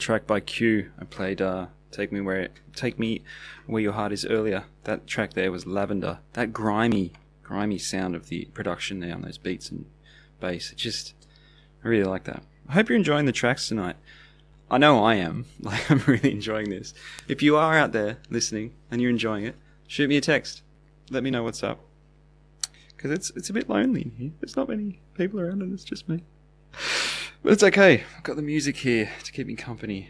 track 0.05 0.27
by 0.27 0.39
Q. 0.39 0.91
I 0.99 1.05
played 1.05 1.41
uh, 1.41 1.65
Take 1.89 2.11
Me 2.11 2.21
Where 2.21 2.49
Take 2.75 2.99
Me 2.99 3.23
Where 3.65 3.81
Your 3.81 3.93
Heart 3.93 4.11
Is 4.11 4.23
earlier. 4.23 4.65
That 4.83 5.07
track 5.07 5.33
there 5.33 5.51
was 5.51 5.65
Lavender. 5.65 6.19
That 6.33 6.53
grimy, 6.53 7.13
grimy 7.41 7.79
sound 7.79 8.15
of 8.15 8.27
the 8.27 8.45
production 8.53 8.99
there 8.99 9.15
on 9.15 9.23
those 9.23 9.39
beats 9.39 9.71
and 9.71 9.87
bass. 10.39 10.71
It 10.71 10.77
just 10.77 11.15
I 11.83 11.87
really 11.87 12.03
like 12.03 12.25
that. 12.25 12.43
I 12.69 12.73
hope 12.73 12.87
you're 12.87 12.99
enjoying 12.99 13.25
the 13.25 13.31
tracks 13.31 13.67
tonight. 13.67 13.95
I 14.69 14.77
know 14.77 15.03
I 15.03 15.15
am. 15.15 15.45
Like 15.59 15.89
I'm 15.89 16.03
really 16.05 16.31
enjoying 16.31 16.69
this. 16.69 16.93
If 17.27 17.41
you 17.41 17.57
are 17.57 17.75
out 17.75 17.91
there 17.91 18.19
listening 18.29 18.75
and 18.91 19.01
you're 19.01 19.09
enjoying 19.09 19.45
it, 19.45 19.55
shoot 19.87 20.07
me 20.07 20.17
a 20.17 20.21
text. 20.21 20.61
Let 21.09 21.23
me 21.23 21.31
know 21.31 21.41
what's 21.41 21.63
up. 21.63 21.79
Because 22.95 23.09
it's 23.09 23.31
it's 23.31 23.49
a 23.49 23.53
bit 23.53 23.69
lonely 23.69 24.03
in 24.03 24.11
here. 24.11 24.31
There's 24.39 24.55
not 24.55 24.69
many 24.69 25.01
people 25.15 25.39
around 25.39 25.63
and 25.63 25.73
it's 25.73 25.83
just 25.83 26.07
me. 26.07 26.23
But 27.45 27.53
it's 27.53 27.61
okay. 27.61 28.03
I've 28.17 28.23
got 28.23 28.37
the 28.37 28.41
music 28.41 28.77
here 28.77 29.11
to 29.23 29.31
keep 29.31 29.45
me 29.45 29.53
company. 29.53 30.09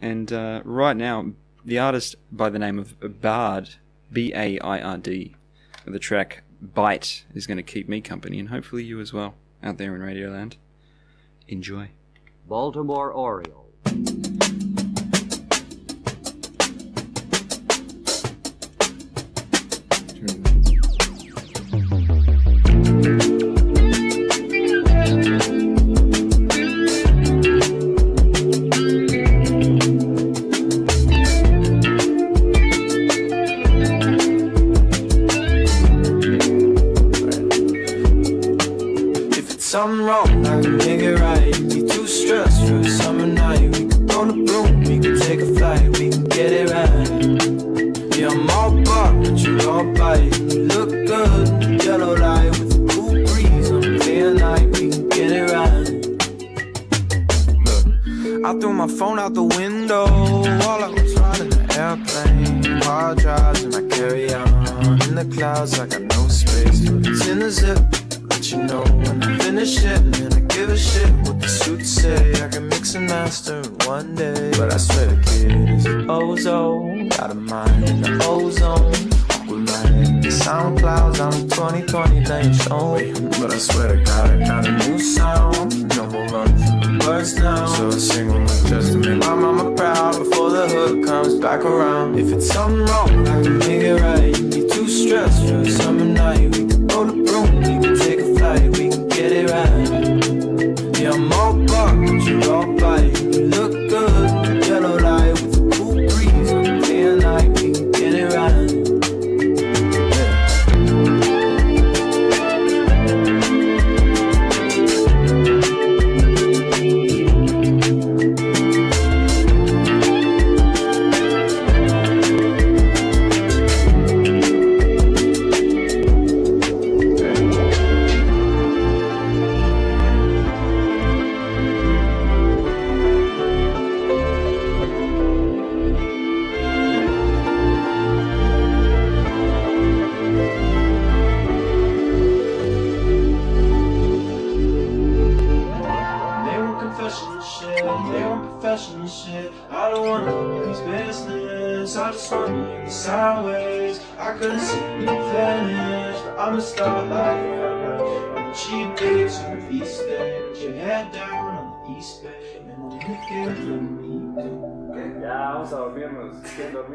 And 0.00 0.32
uh, 0.32 0.62
right 0.64 0.96
now, 0.96 1.32
the 1.62 1.78
artist 1.78 2.16
by 2.32 2.48
the 2.48 2.58
name 2.58 2.78
of 2.78 3.20
Baird, 3.20 3.74
B 4.10 4.32
A 4.34 4.58
I 4.60 4.80
R 4.80 4.96
D, 4.96 5.36
the 5.84 5.98
track 5.98 6.42
Bite, 6.62 7.26
is 7.34 7.46
going 7.46 7.58
to 7.58 7.62
keep 7.62 7.86
me 7.86 8.00
company 8.00 8.38
and 8.38 8.48
hopefully 8.48 8.82
you 8.82 8.98
as 8.98 9.12
well 9.12 9.34
out 9.62 9.76
there 9.76 9.94
in 9.94 10.00
Radioland. 10.00 10.54
Enjoy. 11.48 11.90
Baltimore 12.48 13.12
Orioles. 13.12 13.63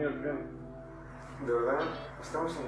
¿De 0.10 1.54
verdad? 1.54 1.86
Estamos 2.22 2.52
en 2.54 2.66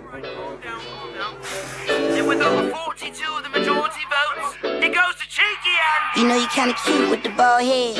And 2.16 2.28
with 2.28 2.40
over 2.40 2.70
42, 2.70 3.42
the 3.42 3.50
majority 3.50 4.06
votes, 4.06 4.56
it 4.64 4.94
goes 4.94 5.16
to 5.16 5.28
Cheeky 5.28 5.76
and 5.90 6.22
You 6.22 6.28
know 6.28 6.36
you 6.36 6.48
kinda 6.50 6.76
cute 6.86 7.10
with 7.10 7.24
the 7.24 7.30
bald 7.30 7.64
head. 7.64 7.98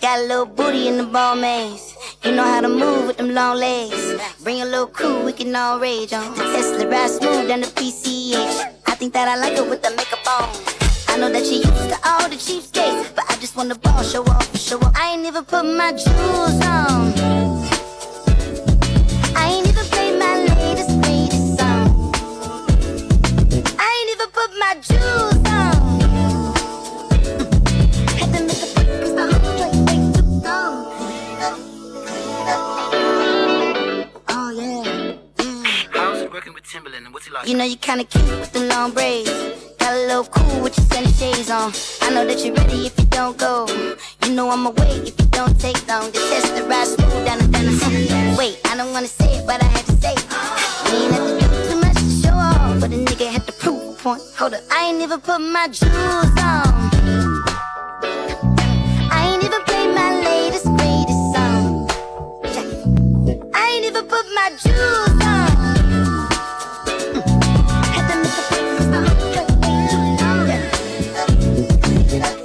Got 0.00 0.20
a 0.20 0.22
little 0.22 0.46
booty 0.46 0.86
in 0.86 0.96
the 0.96 1.04
ball 1.04 1.34
maze. 1.34 1.96
You 2.22 2.32
know 2.36 2.44
how 2.44 2.60
to 2.60 2.68
move 2.68 3.08
with 3.08 3.16
them 3.16 3.34
long 3.34 3.56
legs. 3.58 4.14
Bring 4.44 4.62
a 4.62 4.64
little 4.64 4.86
crew, 4.86 5.24
we 5.24 5.32
can 5.32 5.54
all 5.56 5.80
rage 5.80 6.12
on. 6.12 6.32
Tesla 6.36 6.86
ride 6.86 7.10
smooth 7.10 7.48
down 7.48 7.62
the 7.62 7.66
PCH. 7.66 8.62
I 8.86 8.94
think 8.94 9.12
that 9.14 9.26
I 9.26 9.36
like 9.36 9.58
it 9.58 9.68
with 9.68 9.82
the 9.82 9.90
makeup 9.90 10.24
on. 10.40 10.48
I 11.08 11.18
know 11.18 11.30
that 11.30 11.44
you 11.46 11.56
used 11.56 11.88
to 11.90 11.98
all 12.08 12.28
the 12.28 12.36
cheapskates, 12.36 13.12
but 13.16 13.24
I 13.28 13.34
just 13.40 13.56
wanna 13.56 13.74
ball, 13.74 14.04
show 14.04 14.22
off, 14.22 14.56
show 14.56 14.78
off. 14.78 14.92
I 14.94 15.14
ain't 15.14 15.26
even 15.26 15.44
put 15.44 15.64
my 15.64 15.90
jewels 15.92 16.64
on. 16.64 17.53
to 24.24 24.30
put 24.30 24.50
my 24.58 24.80
shoes 24.80 25.48
on. 25.48 25.74
Oh, 35.96 36.28
Timberland, 36.72 37.04
and 37.04 37.14
what's 37.14 37.26
he 37.26 37.32
like? 37.32 37.46
You 37.46 37.56
know 37.56 37.64
you 37.64 37.76
kinda 37.76 38.04
cute 38.04 38.24
with 38.40 38.52
the 38.52 38.60
long 38.66 38.90
braids. 38.92 39.30
Got 39.78 39.94
a 39.94 39.98
little 40.08 40.24
cool 40.24 40.60
with 40.62 40.76
your 40.76 40.86
sunny 40.86 41.12
shades 41.12 41.50
on. 41.50 41.72
I 42.00 42.10
know 42.10 42.26
that 42.26 42.44
you're 42.44 42.54
ready 42.54 42.86
if 42.86 42.98
you 42.98 43.04
don't 43.06 43.36
go. 43.36 43.66
You 44.24 44.34
know 44.34 44.50
I'm 44.50 44.66
awake 44.66 45.06
if 45.06 45.18
you 45.20 45.26
don't 45.26 45.58
take 45.60 45.76
long. 45.86 46.10
The 46.10 46.18
test 46.30 46.54
the 46.56 46.64
ride 46.64 46.88
smooth 46.88 47.24
down 47.26 47.38
the 47.38 47.48
down 47.48 47.66
the 47.66 48.34
Wait, 48.38 48.58
I 48.64 48.76
don't 48.76 48.92
wanna 48.92 49.06
say 49.06 49.36
it, 49.38 49.46
but 49.46 49.62
I 49.62 49.66
had 49.66 49.83
point. 54.04 54.22
Hold 54.36 54.52
up, 54.52 54.60
I 54.70 54.88
ain't 54.88 55.00
even 55.00 55.18
put 55.18 55.38
my 55.38 55.66
jewels 55.68 56.36
on. 56.36 56.68
I 59.16 59.30
ain't 59.30 59.42
even 59.42 59.62
played 59.62 59.94
my 59.94 60.10
latest, 60.26 60.66
greatest 60.76 61.22
song. 61.32 61.88
I 63.54 63.62
ain't 63.72 63.86
even 63.86 64.04
put 64.06 64.26
my 64.38 64.50
jewels 64.62 65.20
on. 65.32 65.44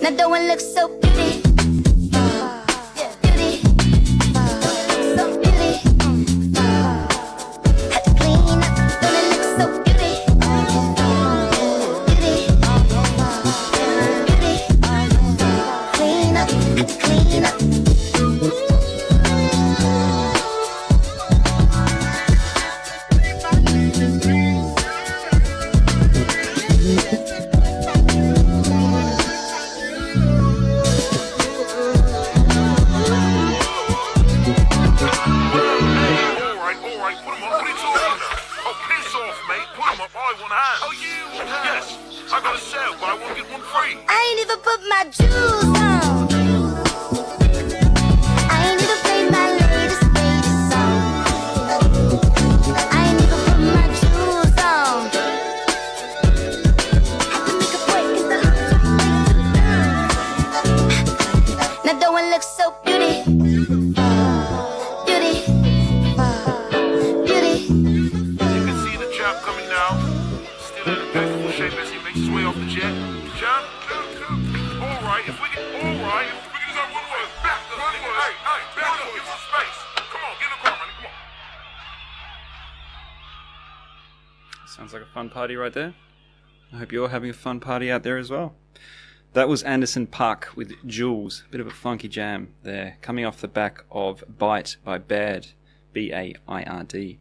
Now 0.01 0.11
don't 0.15 0.33
I 0.33 0.47
look 0.47 0.61
so 0.61 1.08
Sounds 84.69 84.93
like 84.93 85.01
a 85.01 85.05
fun 85.07 85.31
party 85.31 85.55
right 85.55 85.73
there. 85.73 85.95
I 86.71 86.77
hope 86.77 86.91
you're 86.91 87.09
having 87.09 87.31
a 87.31 87.33
fun 87.33 87.59
party 87.59 87.89
out 87.89 88.03
there 88.03 88.19
as 88.19 88.29
well. 88.29 88.53
That 89.33 89.49
was 89.49 89.63
Anderson 89.63 90.05
.Paak 90.05 90.55
with 90.55 90.73
Jewelz. 90.85 91.41
Bit 91.49 91.59
of 91.59 91.65
a 91.65 91.71
funky 91.71 92.07
jam 92.07 92.53
there, 92.61 92.97
coming 93.01 93.25
off 93.25 93.41
the 93.41 93.47
back 93.47 93.83
of 93.89 94.23
Bite 94.37 94.77
by 94.83 94.99
Baird, 94.99 95.47
B 95.91 96.13
A 96.13 96.35
I 96.47 96.63
R 96.63 96.83
D. 96.83 97.17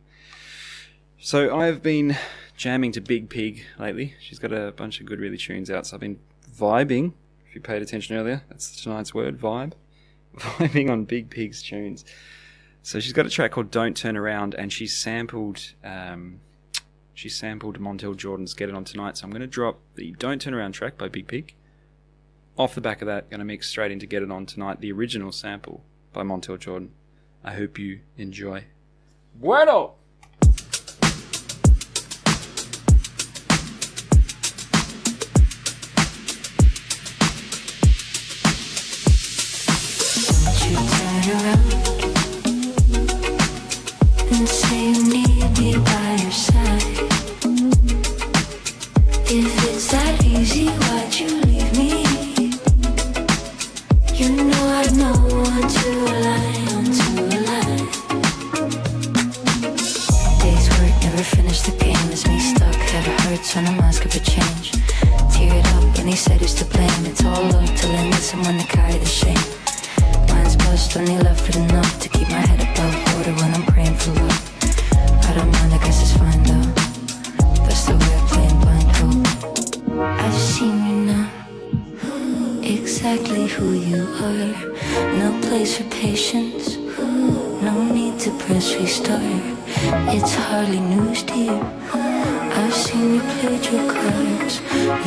So 1.19 1.57
I've 1.59 1.83
been 1.83 2.19
jamming 2.55 2.93
to 2.93 3.01
Biig 3.01 3.29
Piig 3.29 3.63
lately. 3.79 4.15
She's 4.21 4.39
got 4.39 4.53
a 4.53 4.73
bunch 4.73 5.01
of 5.01 5.07
good, 5.07 5.19
really 5.19 5.39
tunes 5.39 5.71
out. 5.71 5.87
So 5.87 5.97
I've 5.97 6.01
been 6.01 6.19
vibing. 6.55 7.15
If 7.49 7.55
you 7.55 7.63
paid 7.63 7.81
attention 7.81 8.15
earlier, 8.15 8.43
that's 8.51 8.83
tonight's 8.83 9.15
word, 9.15 9.41
vibe. 9.41 9.73
Vibing 10.37 10.91
on 10.91 11.07
Biig 11.07 11.29
Piig's 11.29 11.63
tunes. 11.63 12.05
So 12.83 13.01
she's 13.01 13.15
got 13.15 13.25
a 13.25 13.31
track 13.31 13.53
called 13.53 13.71
"Don't 13.71 13.97
Turn 13.97 14.19
Around," 14.19 14.55
and 14.55 14.71
she 14.71 14.87
sampled 14.87 15.73
um, 15.83 16.41
she 17.19 17.29
sampled 17.29 17.81
Montel 17.81 18.17
Jordan's 18.17 18.55
Get 18.55 18.69
It 18.69 18.77
On 18.77 18.85
Tonight, 18.85 19.17
so 19.17 19.25
I'm 19.25 19.33
going 19.33 19.41
to 19.41 19.49
drop 19.49 19.81
the 19.97 20.13
Don't 20.21 20.41
Turn 20.41 20.55
Around 20.55 20.71
track 20.71 20.97
by 20.97 21.09
Biig 21.09 21.27
Piig. 21.27 21.55
Off 22.57 22.77
the 22.77 22.81
back 22.81 23.03
of 23.03 23.07
that, 23.07 23.29
going 23.29 23.41
to 23.41 23.45
mix 23.45 23.69
straight 23.69 23.91
into 23.91 24.07
Get 24.07 24.23
It 24.23 24.31
On 24.31 24.47
Tonight, 24.47 24.81
the 24.81 24.93
original 24.93 25.33
sample 25.33 25.83
by 26.13 26.23
Montel 26.23 26.61
Jordan. 26.61 26.93
I 27.43 27.55
hope 27.55 27.77
you 27.77 28.03
enjoy. 28.17 28.67
Bueno! 29.35 29.95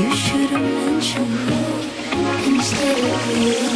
You 0.02 0.16
should 0.16 0.50
have 0.50 0.62
mentioned 0.64 1.30
me 1.48 1.60
instead 2.48 2.98
of 2.98 3.28
being 3.28 3.72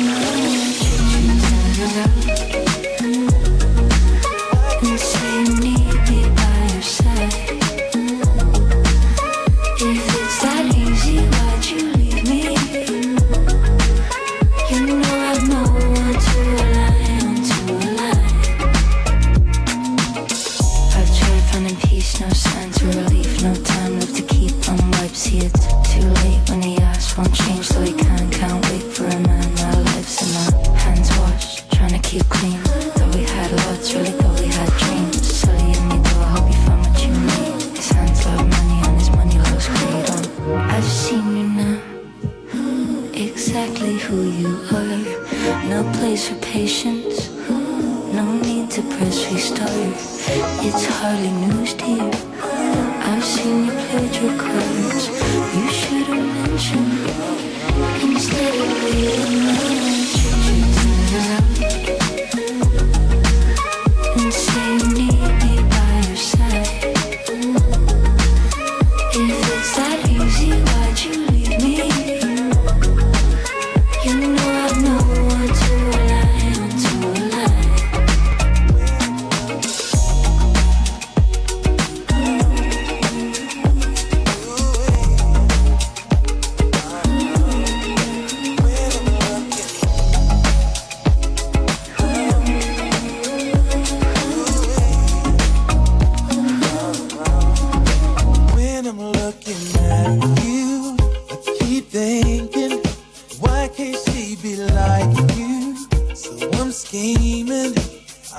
scheming. 106.86 107.74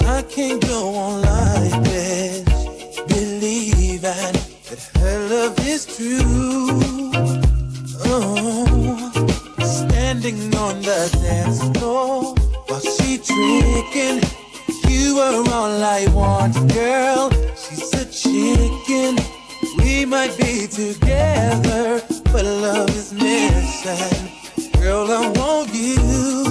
I 0.01 0.23
can't 0.23 0.65
go 0.67 0.95
on 0.95 1.23
like 1.23 1.83
this. 1.85 2.45
Believing 3.09 4.01
that 4.03 4.91
her 5.01 5.19
love 5.29 5.59
is 5.67 5.87
true. 5.97 6.81
Oh, 8.05 9.11
standing 9.61 10.55
on 10.55 10.81
the 10.81 11.01
dance 11.23 11.63
floor 11.79 12.35
while 12.67 12.81
she 12.81 13.19
tricking. 13.19 14.21
You 14.89 15.19
are 15.19 15.37
all 15.55 15.83
I 15.99 16.07
want, 16.13 16.55
girl. 16.73 17.31
She's 17.57 17.93
a 17.95 18.05
chicken. 18.07 19.17
We 19.79 20.05
might 20.05 20.37
be 20.39 20.67
together, 20.69 22.03
but 22.33 22.45
love 22.45 22.91
is 22.91 23.13
missing. 23.13 24.31
Girl, 24.81 25.11
I 25.11 25.29
want 25.31 25.75
you. 25.75 26.46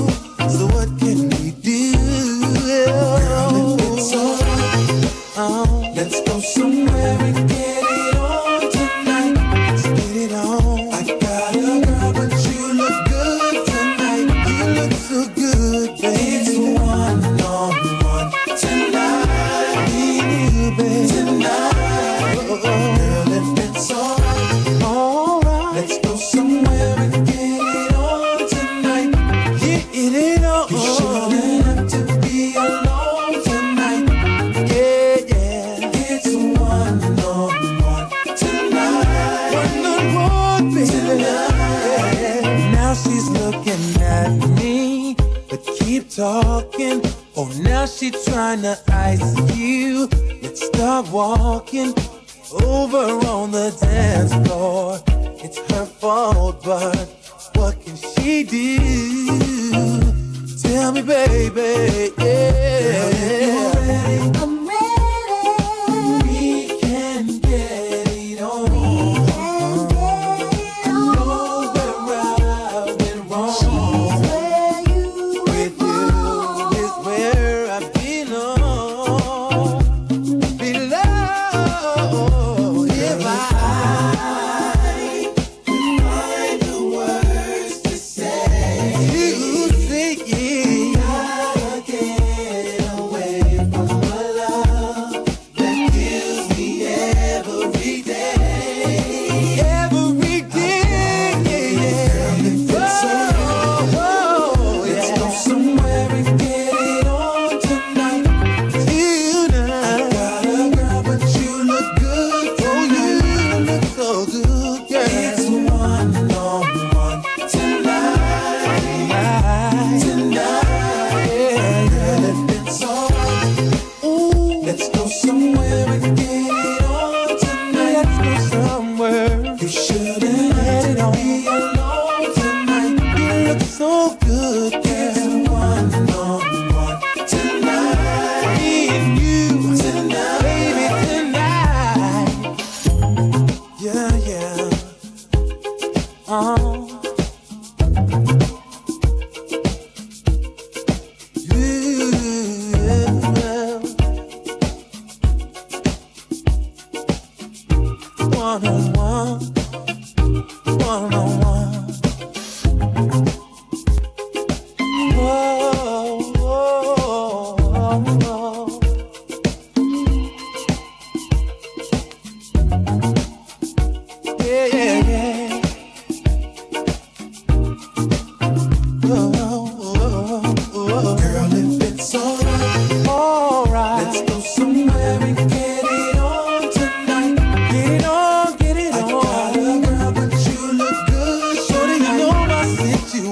To 48.62 48.78
ice 48.88 49.56
you. 49.56 50.08
Let's 50.42 50.66
start 50.66 51.10
walking 51.10 51.94
over 52.64 53.04
on 53.28 53.52
the 53.52 53.76
dance 53.82 54.34
floor. 54.48 55.00
It's 55.44 55.58
her 55.72 55.86
fault, 55.86 56.64
but 56.64 57.10
what 57.56 57.80
can 57.82 57.96
she 57.96 58.44
do? 58.44 58.78
Tell 60.62 60.92
me, 60.92 61.02
baby, 61.02 62.14
yeah. 62.18 62.55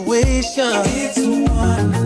Situation. 0.04 0.82
It's 0.86 1.50
one 1.50 2.03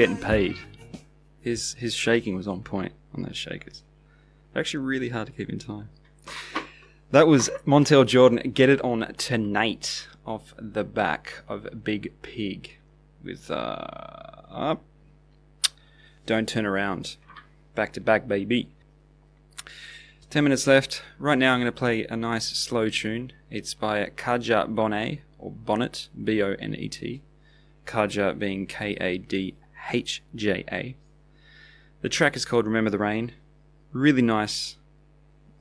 getting 0.00 0.16
paid. 0.16 0.56
His 1.42 1.74
his 1.74 1.92
shaking 1.94 2.34
was 2.34 2.48
on 2.48 2.62
point 2.62 2.94
on 3.14 3.20
those 3.20 3.36
shakers. 3.36 3.82
They're 4.50 4.60
actually 4.60 4.82
really 4.82 5.10
hard 5.10 5.26
to 5.26 5.32
keep 5.34 5.50
in 5.50 5.58
time. 5.58 5.90
That 7.10 7.26
was 7.26 7.50
Montel 7.66 8.06
Jordan. 8.06 8.50
Get 8.52 8.70
it 8.70 8.80
on 8.80 9.12
tonight 9.18 10.08
off 10.24 10.54
the 10.56 10.84
back 10.84 11.42
of 11.46 11.64
Biig 11.84 12.12
Piig 12.22 12.78
with 13.22 13.50
uh, 13.50 13.84
up. 14.48 14.82
Don't 16.24 16.48
turn 16.48 16.64
around. 16.64 17.16
Back 17.74 17.92
to 17.92 18.00
back, 18.00 18.26
baby. 18.26 18.70
10 20.30 20.44
minutes 20.44 20.66
left. 20.66 21.02
Right 21.18 21.36
now, 21.36 21.52
I'm 21.52 21.60
going 21.60 21.70
to 21.70 21.78
play 21.78 22.06
a 22.06 22.16
nice 22.16 22.46
slow 22.46 22.88
tune. 22.88 23.32
It's 23.50 23.74
by 23.74 24.06
Kadhja 24.16 24.66
Bonet, 24.72 25.20
or 25.38 25.50
Bonnet, 25.50 26.08
B 26.24 26.42
O 26.42 26.54
N 26.58 26.74
E 26.74 26.88
T. 26.88 27.20
Kaja 27.84 28.38
being 28.38 28.66
K 28.66 28.92
A 29.00 29.18
D 29.18 29.56
H 29.92 30.22
J 30.34 30.64
A. 30.70 30.96
The 32.02 32.08
track 32.08 32.36
is 32.36 32.44
called 32.44 32.66
Remember 32.66 32.90
the 32.90 32.98
Rain. 32.98 33.32
Really 33.92 34.22
nice, 34.22 34.76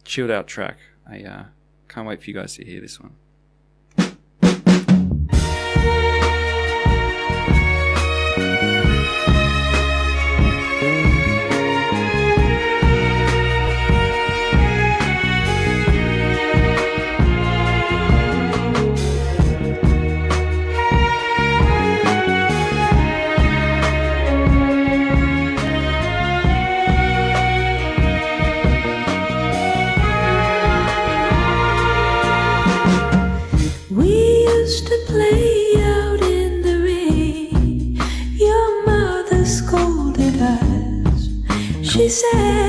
chilled 0.03 0.31
out 0.31 0.47
track. 0.47 0.77
I 1.09 1.23
uh, 1.23 1.43
can't 1.87 2.07
wait 2.07 2.21
for 2.21 2.29
you 2.29 2.35
guys 2.35 2.55
to 2.55 2.65
hear 2.65 2.79
this 2.79 2.99
one. 2.99 3.15
She 41.99 42.07
said 42.07 42.68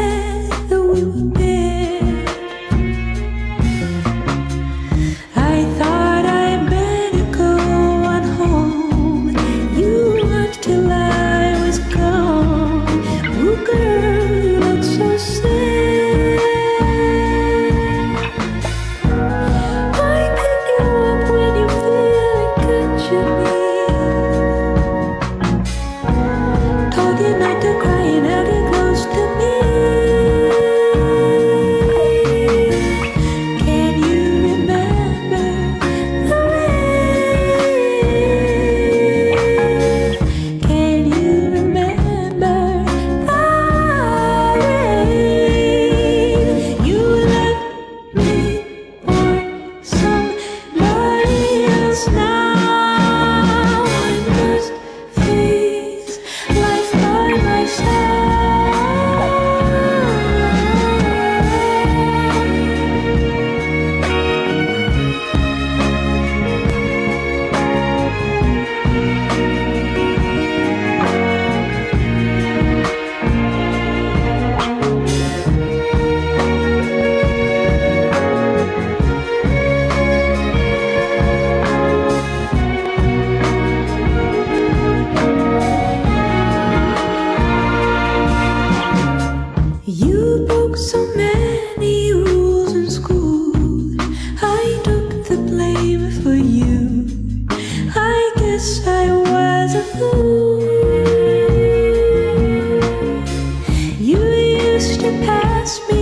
to 105.00 105.10
pass 105.24 105.80
me 105.88 105.99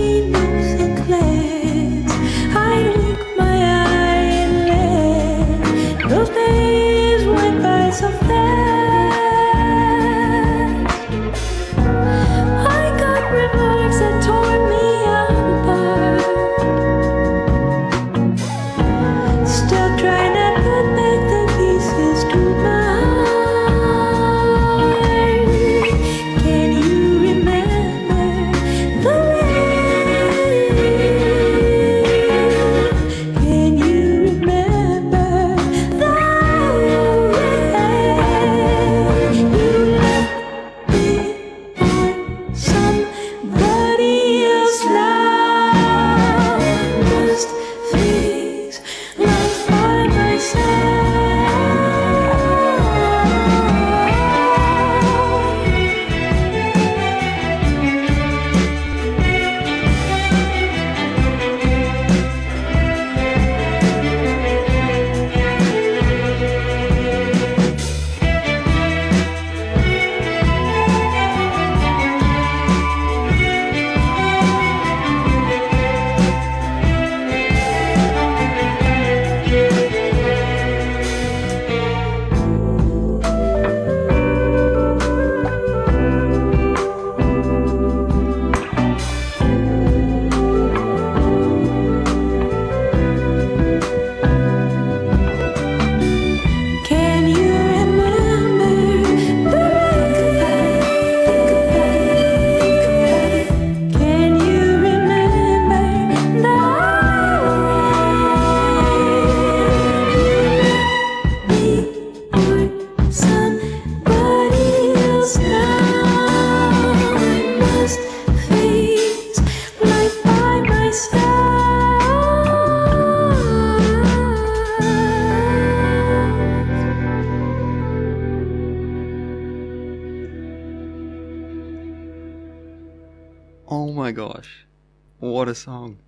What 135.39 135.47
a 135.47 135.55
song. 135.55 135.99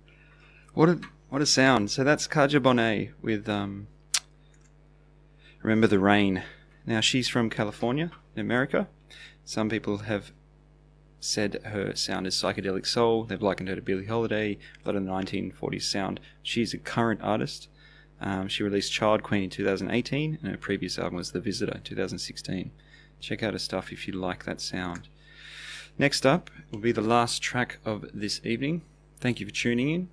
What 0.74 0.90
a 0.90 1.00
what 1.30 1.40
a 1.40 1.46
sound. 1.46 1.90
So 1.90 2.04
that's 2.04 2.28
Kadhja 2.28 2.60
Bonet 2.60 3.12
with 3.22 3.48
um 3.48 3.86
Remember 5.62 5.86
the 5.86 5.98
Rain. 5.98 6.42
Now 6.84 7.00
she's 7.00 7.30
from 7.30 7.48
California, 7.48 8.10
in 8.36 8.42
America. 8.42 8.88
Some 9.46 9.70
people 9.70 9.98
have 10.04 10.32
said 11.18 11.62
her 11.64 11.96
sound 11.96 12.26
is 12.26 12.34
psychedelic 12.34 12.86
soul. 12.86 13.24
They've 13.24 13.40
likened 13.40 13.70
her 13.70 13.74
to 13.74 13.80
Billie 13.80 14.04
Holiday, 14.04 14.58
a 14.84 14.86
lot 14.86 14.96
of 14.96 15.06
the 15.06 15.10
1940s 15.10 15.80
sound. 15.80 16.20
She's 16.42 16.74
a 16.74 16.78
current 16.78 17.22
artist. 17.22 17.70
Um, 18.20 18.48
she 18.48 18.62
released 18.62 18.92
Child 18.92 19.22
Queen 19.22 19.44
in 19.44 19.50
2018, 19.50 20.40
and 20.42 20.50
her 20.50 20.58
previous 20.58 20.98
album 20.98 21.16
was 21.16 21.32
The 21.32 21.40
Visitor, 21.40 21.76
in 21.76 21.82
2016. 21.84 22.70
Check 23.18 23.42
out 23.42 23.54
her 23.54 23.58
stuff 23.58 23.92
if 23.92 24.06
you 24.06 24.12
like 24.12 24.44
that 24.44 24.60
sound. 24.60 25.08
Next 25.96 26.26
up 26.26 26.50
will 26.70 26.80
be 26.80 26.92
the 26.92 27.00
last 27.00 27.40
track 27.40 27.78
of 27.86 28.04
this 28.12 28.38
evening. 28.44 28.82
Thank 29.22 29.40
you 29.40 29.46
for 29.46 29.52
tuning 29.52 29.88
in. 29.90 30.08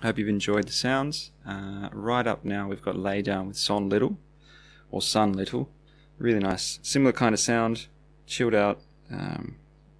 Hope 0.00 0.16
you've 0.16 0.28
enjoyed 0.28 0.66
the 0.66 0.72
sounds. 0.72 1.32
Uh, 1.46 1.88
right 1.92 2.26
up 2.26 2.44
now, 2.44 2.68
we've 2.68 2.80
got 2.80 2.96
Lay 2.96 3.20
Down 3.20 3.48
with 3.48 3.58
Son 3.58 3.88
Little, 3.88 4.16
or 4.90 5.02
Sun 5.02 5.32
Little. 5.32 5.68
Really 6.18 6.38
nice. 6.38 6.78
Similar 6.82 7.12
kind 7.12 7.34
of 7.34 7.40
sound, 7.40 7.88
chilled 8.26 8.54
out, 8.54 8.80
um, 9.10 9.56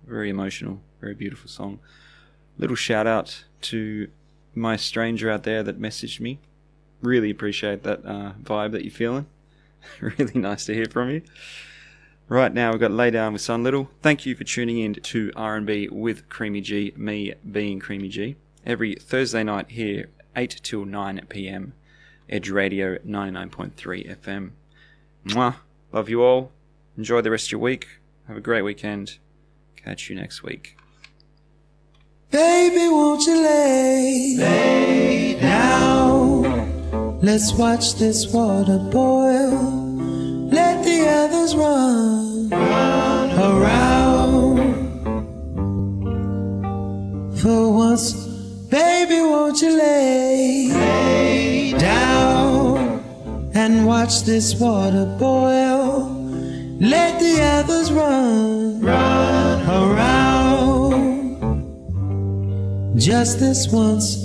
very 0.06 0.30
emotional, 0.30 0.80
very 1.00 1.14
beautiful 1.14 1.48
song. 1.48 1.80
Little 2.56 2.76
shout 2.76 3.06
out 3.06 3.44
to 3.62 4.08
my 4.54 4.76
stranger 4.76 5.28
out 5.28 5.42
there 5.42 5.62
that 5.64 5.80
messaged 5.80 6.20
me 6.20 6.38
Really 7.02 7.30
appreciate 7.30 7.82
that 7.82 8.06
uh, 8.06 8.34
vibe 8.40 8.70
that 8.70 8.84
you're 8.84 8.92
feeling. 8.92 9.26
really 10.00 10.38
nice 10.38 10.64
to 10.66 10.74
hear 10.74 10.86
from 10.86 11.10
you. 11.10 11.22
Right 12.32 12.54
now, 12.54 12.70
we've 12.70 12.80
got 12.80 12.92
Lay 12.92 13.10
Down 13.10 13.34
with 13.34 13.42
Son 13.42 13.62
Little. 13.62 13.90
Thank 14.00 14.24
you 14.24 14.34
for 14.34 14.42
tuning 14.42 14.78
in 14.78 14.94
to 14.94 15.30
R&B 15.36 15.90
with 15.92 16.30
Creamy 16.30 16.62
G, 16.62 16.94
me 16.96 17.34
being 17.50 17.78
Creamy 17.78 18.08
G, 18.08 18.36
every 18.64 18.94
Thursday 18.94 19.42
night 19.42 19.72
here, 19.72 20.08
8 20.34 20.60
till 20.62 20.86
9 20.86 21.26
p.m. 21.28 21.74
Edge 22.30 22.48
Radio 22.48 22.96
99.3 23.06 24.16
FM. 24.16 24.52
Mwah. 25.26 25.56
Love 25.92 26.08
you 26.08 26.22
all. 26.22 26.52
Enjoy 26.96 27.20
the 27.20 27.30
rest 27.30 27.48
of 27.48 27.52
your 27.52 27.60
week. 27.60 28.00
Have 28.26 28.38
a 28.38 28.40
great 28.40 28.62
weekend. 28.62 29.18
Catch 29.76 30.08
you 30.08 30.16
next 30.16 30.42
week. 30.42 30.78
Baby, 32.30 32.88
won't 32.88 33.26
you 33.26 33.42
lay, 33.42 34.36
lay 34.38 35.38
down? 35.38 37.20
Let's 37.20 37.52
watch 37.52 37.96
this 37.96 38.32
water 38.32 38.78
boil. 38.78 39.81
Run 41.54 43.30
around. 43.38 44.56
For 47.38 47.72
once, 47.72 48.14
baby, 48.70 49.20
won't 49.20 49.60
you 49.60 49.76
lay, 49.76 50.68
lay 50.68 51.72
down 51.78 53.02
and 53.54 53.86
watch 53.86 54.22
this 54.22 54.54
water 54.54 55.04
boil? 55.18 56.08
Let 56.80 57.20
the 57.20 57.42
others 57.42 57.92
run, 57.92 58.80
run 58.80 59.68
around. 59.68 61.28
Just 62.98 63.40
this 63.40 63.68
once, 63.70 64.16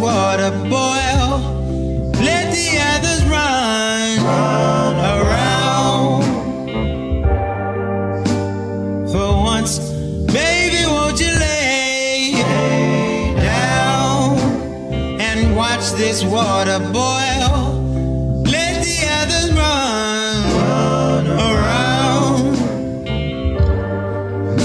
water 0.00 0.50
boil. 0.68 1.40
Let 2.24 2.52
the 2.54 2.68
others 2.92 3.22
run, 3.24 4.24
run 4.24 4.96
around. 5.16 6.22
For 9.12 9.28
once, 9.42 9.78
baby, 10.32 10.86
won't 10.86 11.20
you 11.20 11.32
lay 11.38 12.32
down 13.36 14.38
and 15.20 15.54
watch 15.54 15.92
this 15.92 16.24
water 16.24 16.78
boil? 16.78 17.76
Let 18.54 18.82
the 18.82 18.98
others 19.20 19.52
run, 19.52 20.34
run 20.56 21.26
around. 21.26 22.56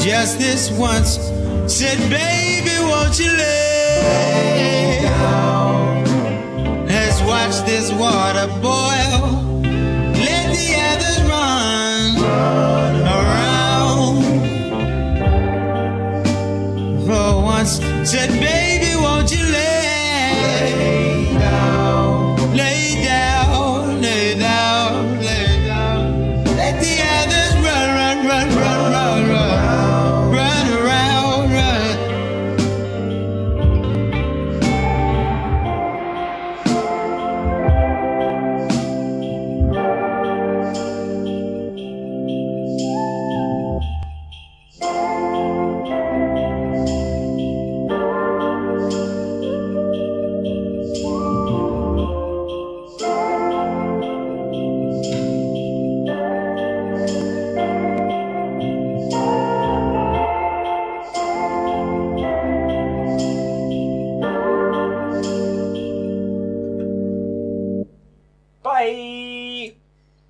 Just 0.02 0.40
this 0.40 0.72
once, 0.72 1.20
said, 1.68 2.00
baby, 2.10 2.76
won't 2.80 3.20
you 3.20 3.32
lay 3.36 3.65
down? 5.02 6.06
Let's 6.88 7.22
watch 7.22 7.66
this 7.66 7.92
water 7.94 8.48
boil. 8.62 9.35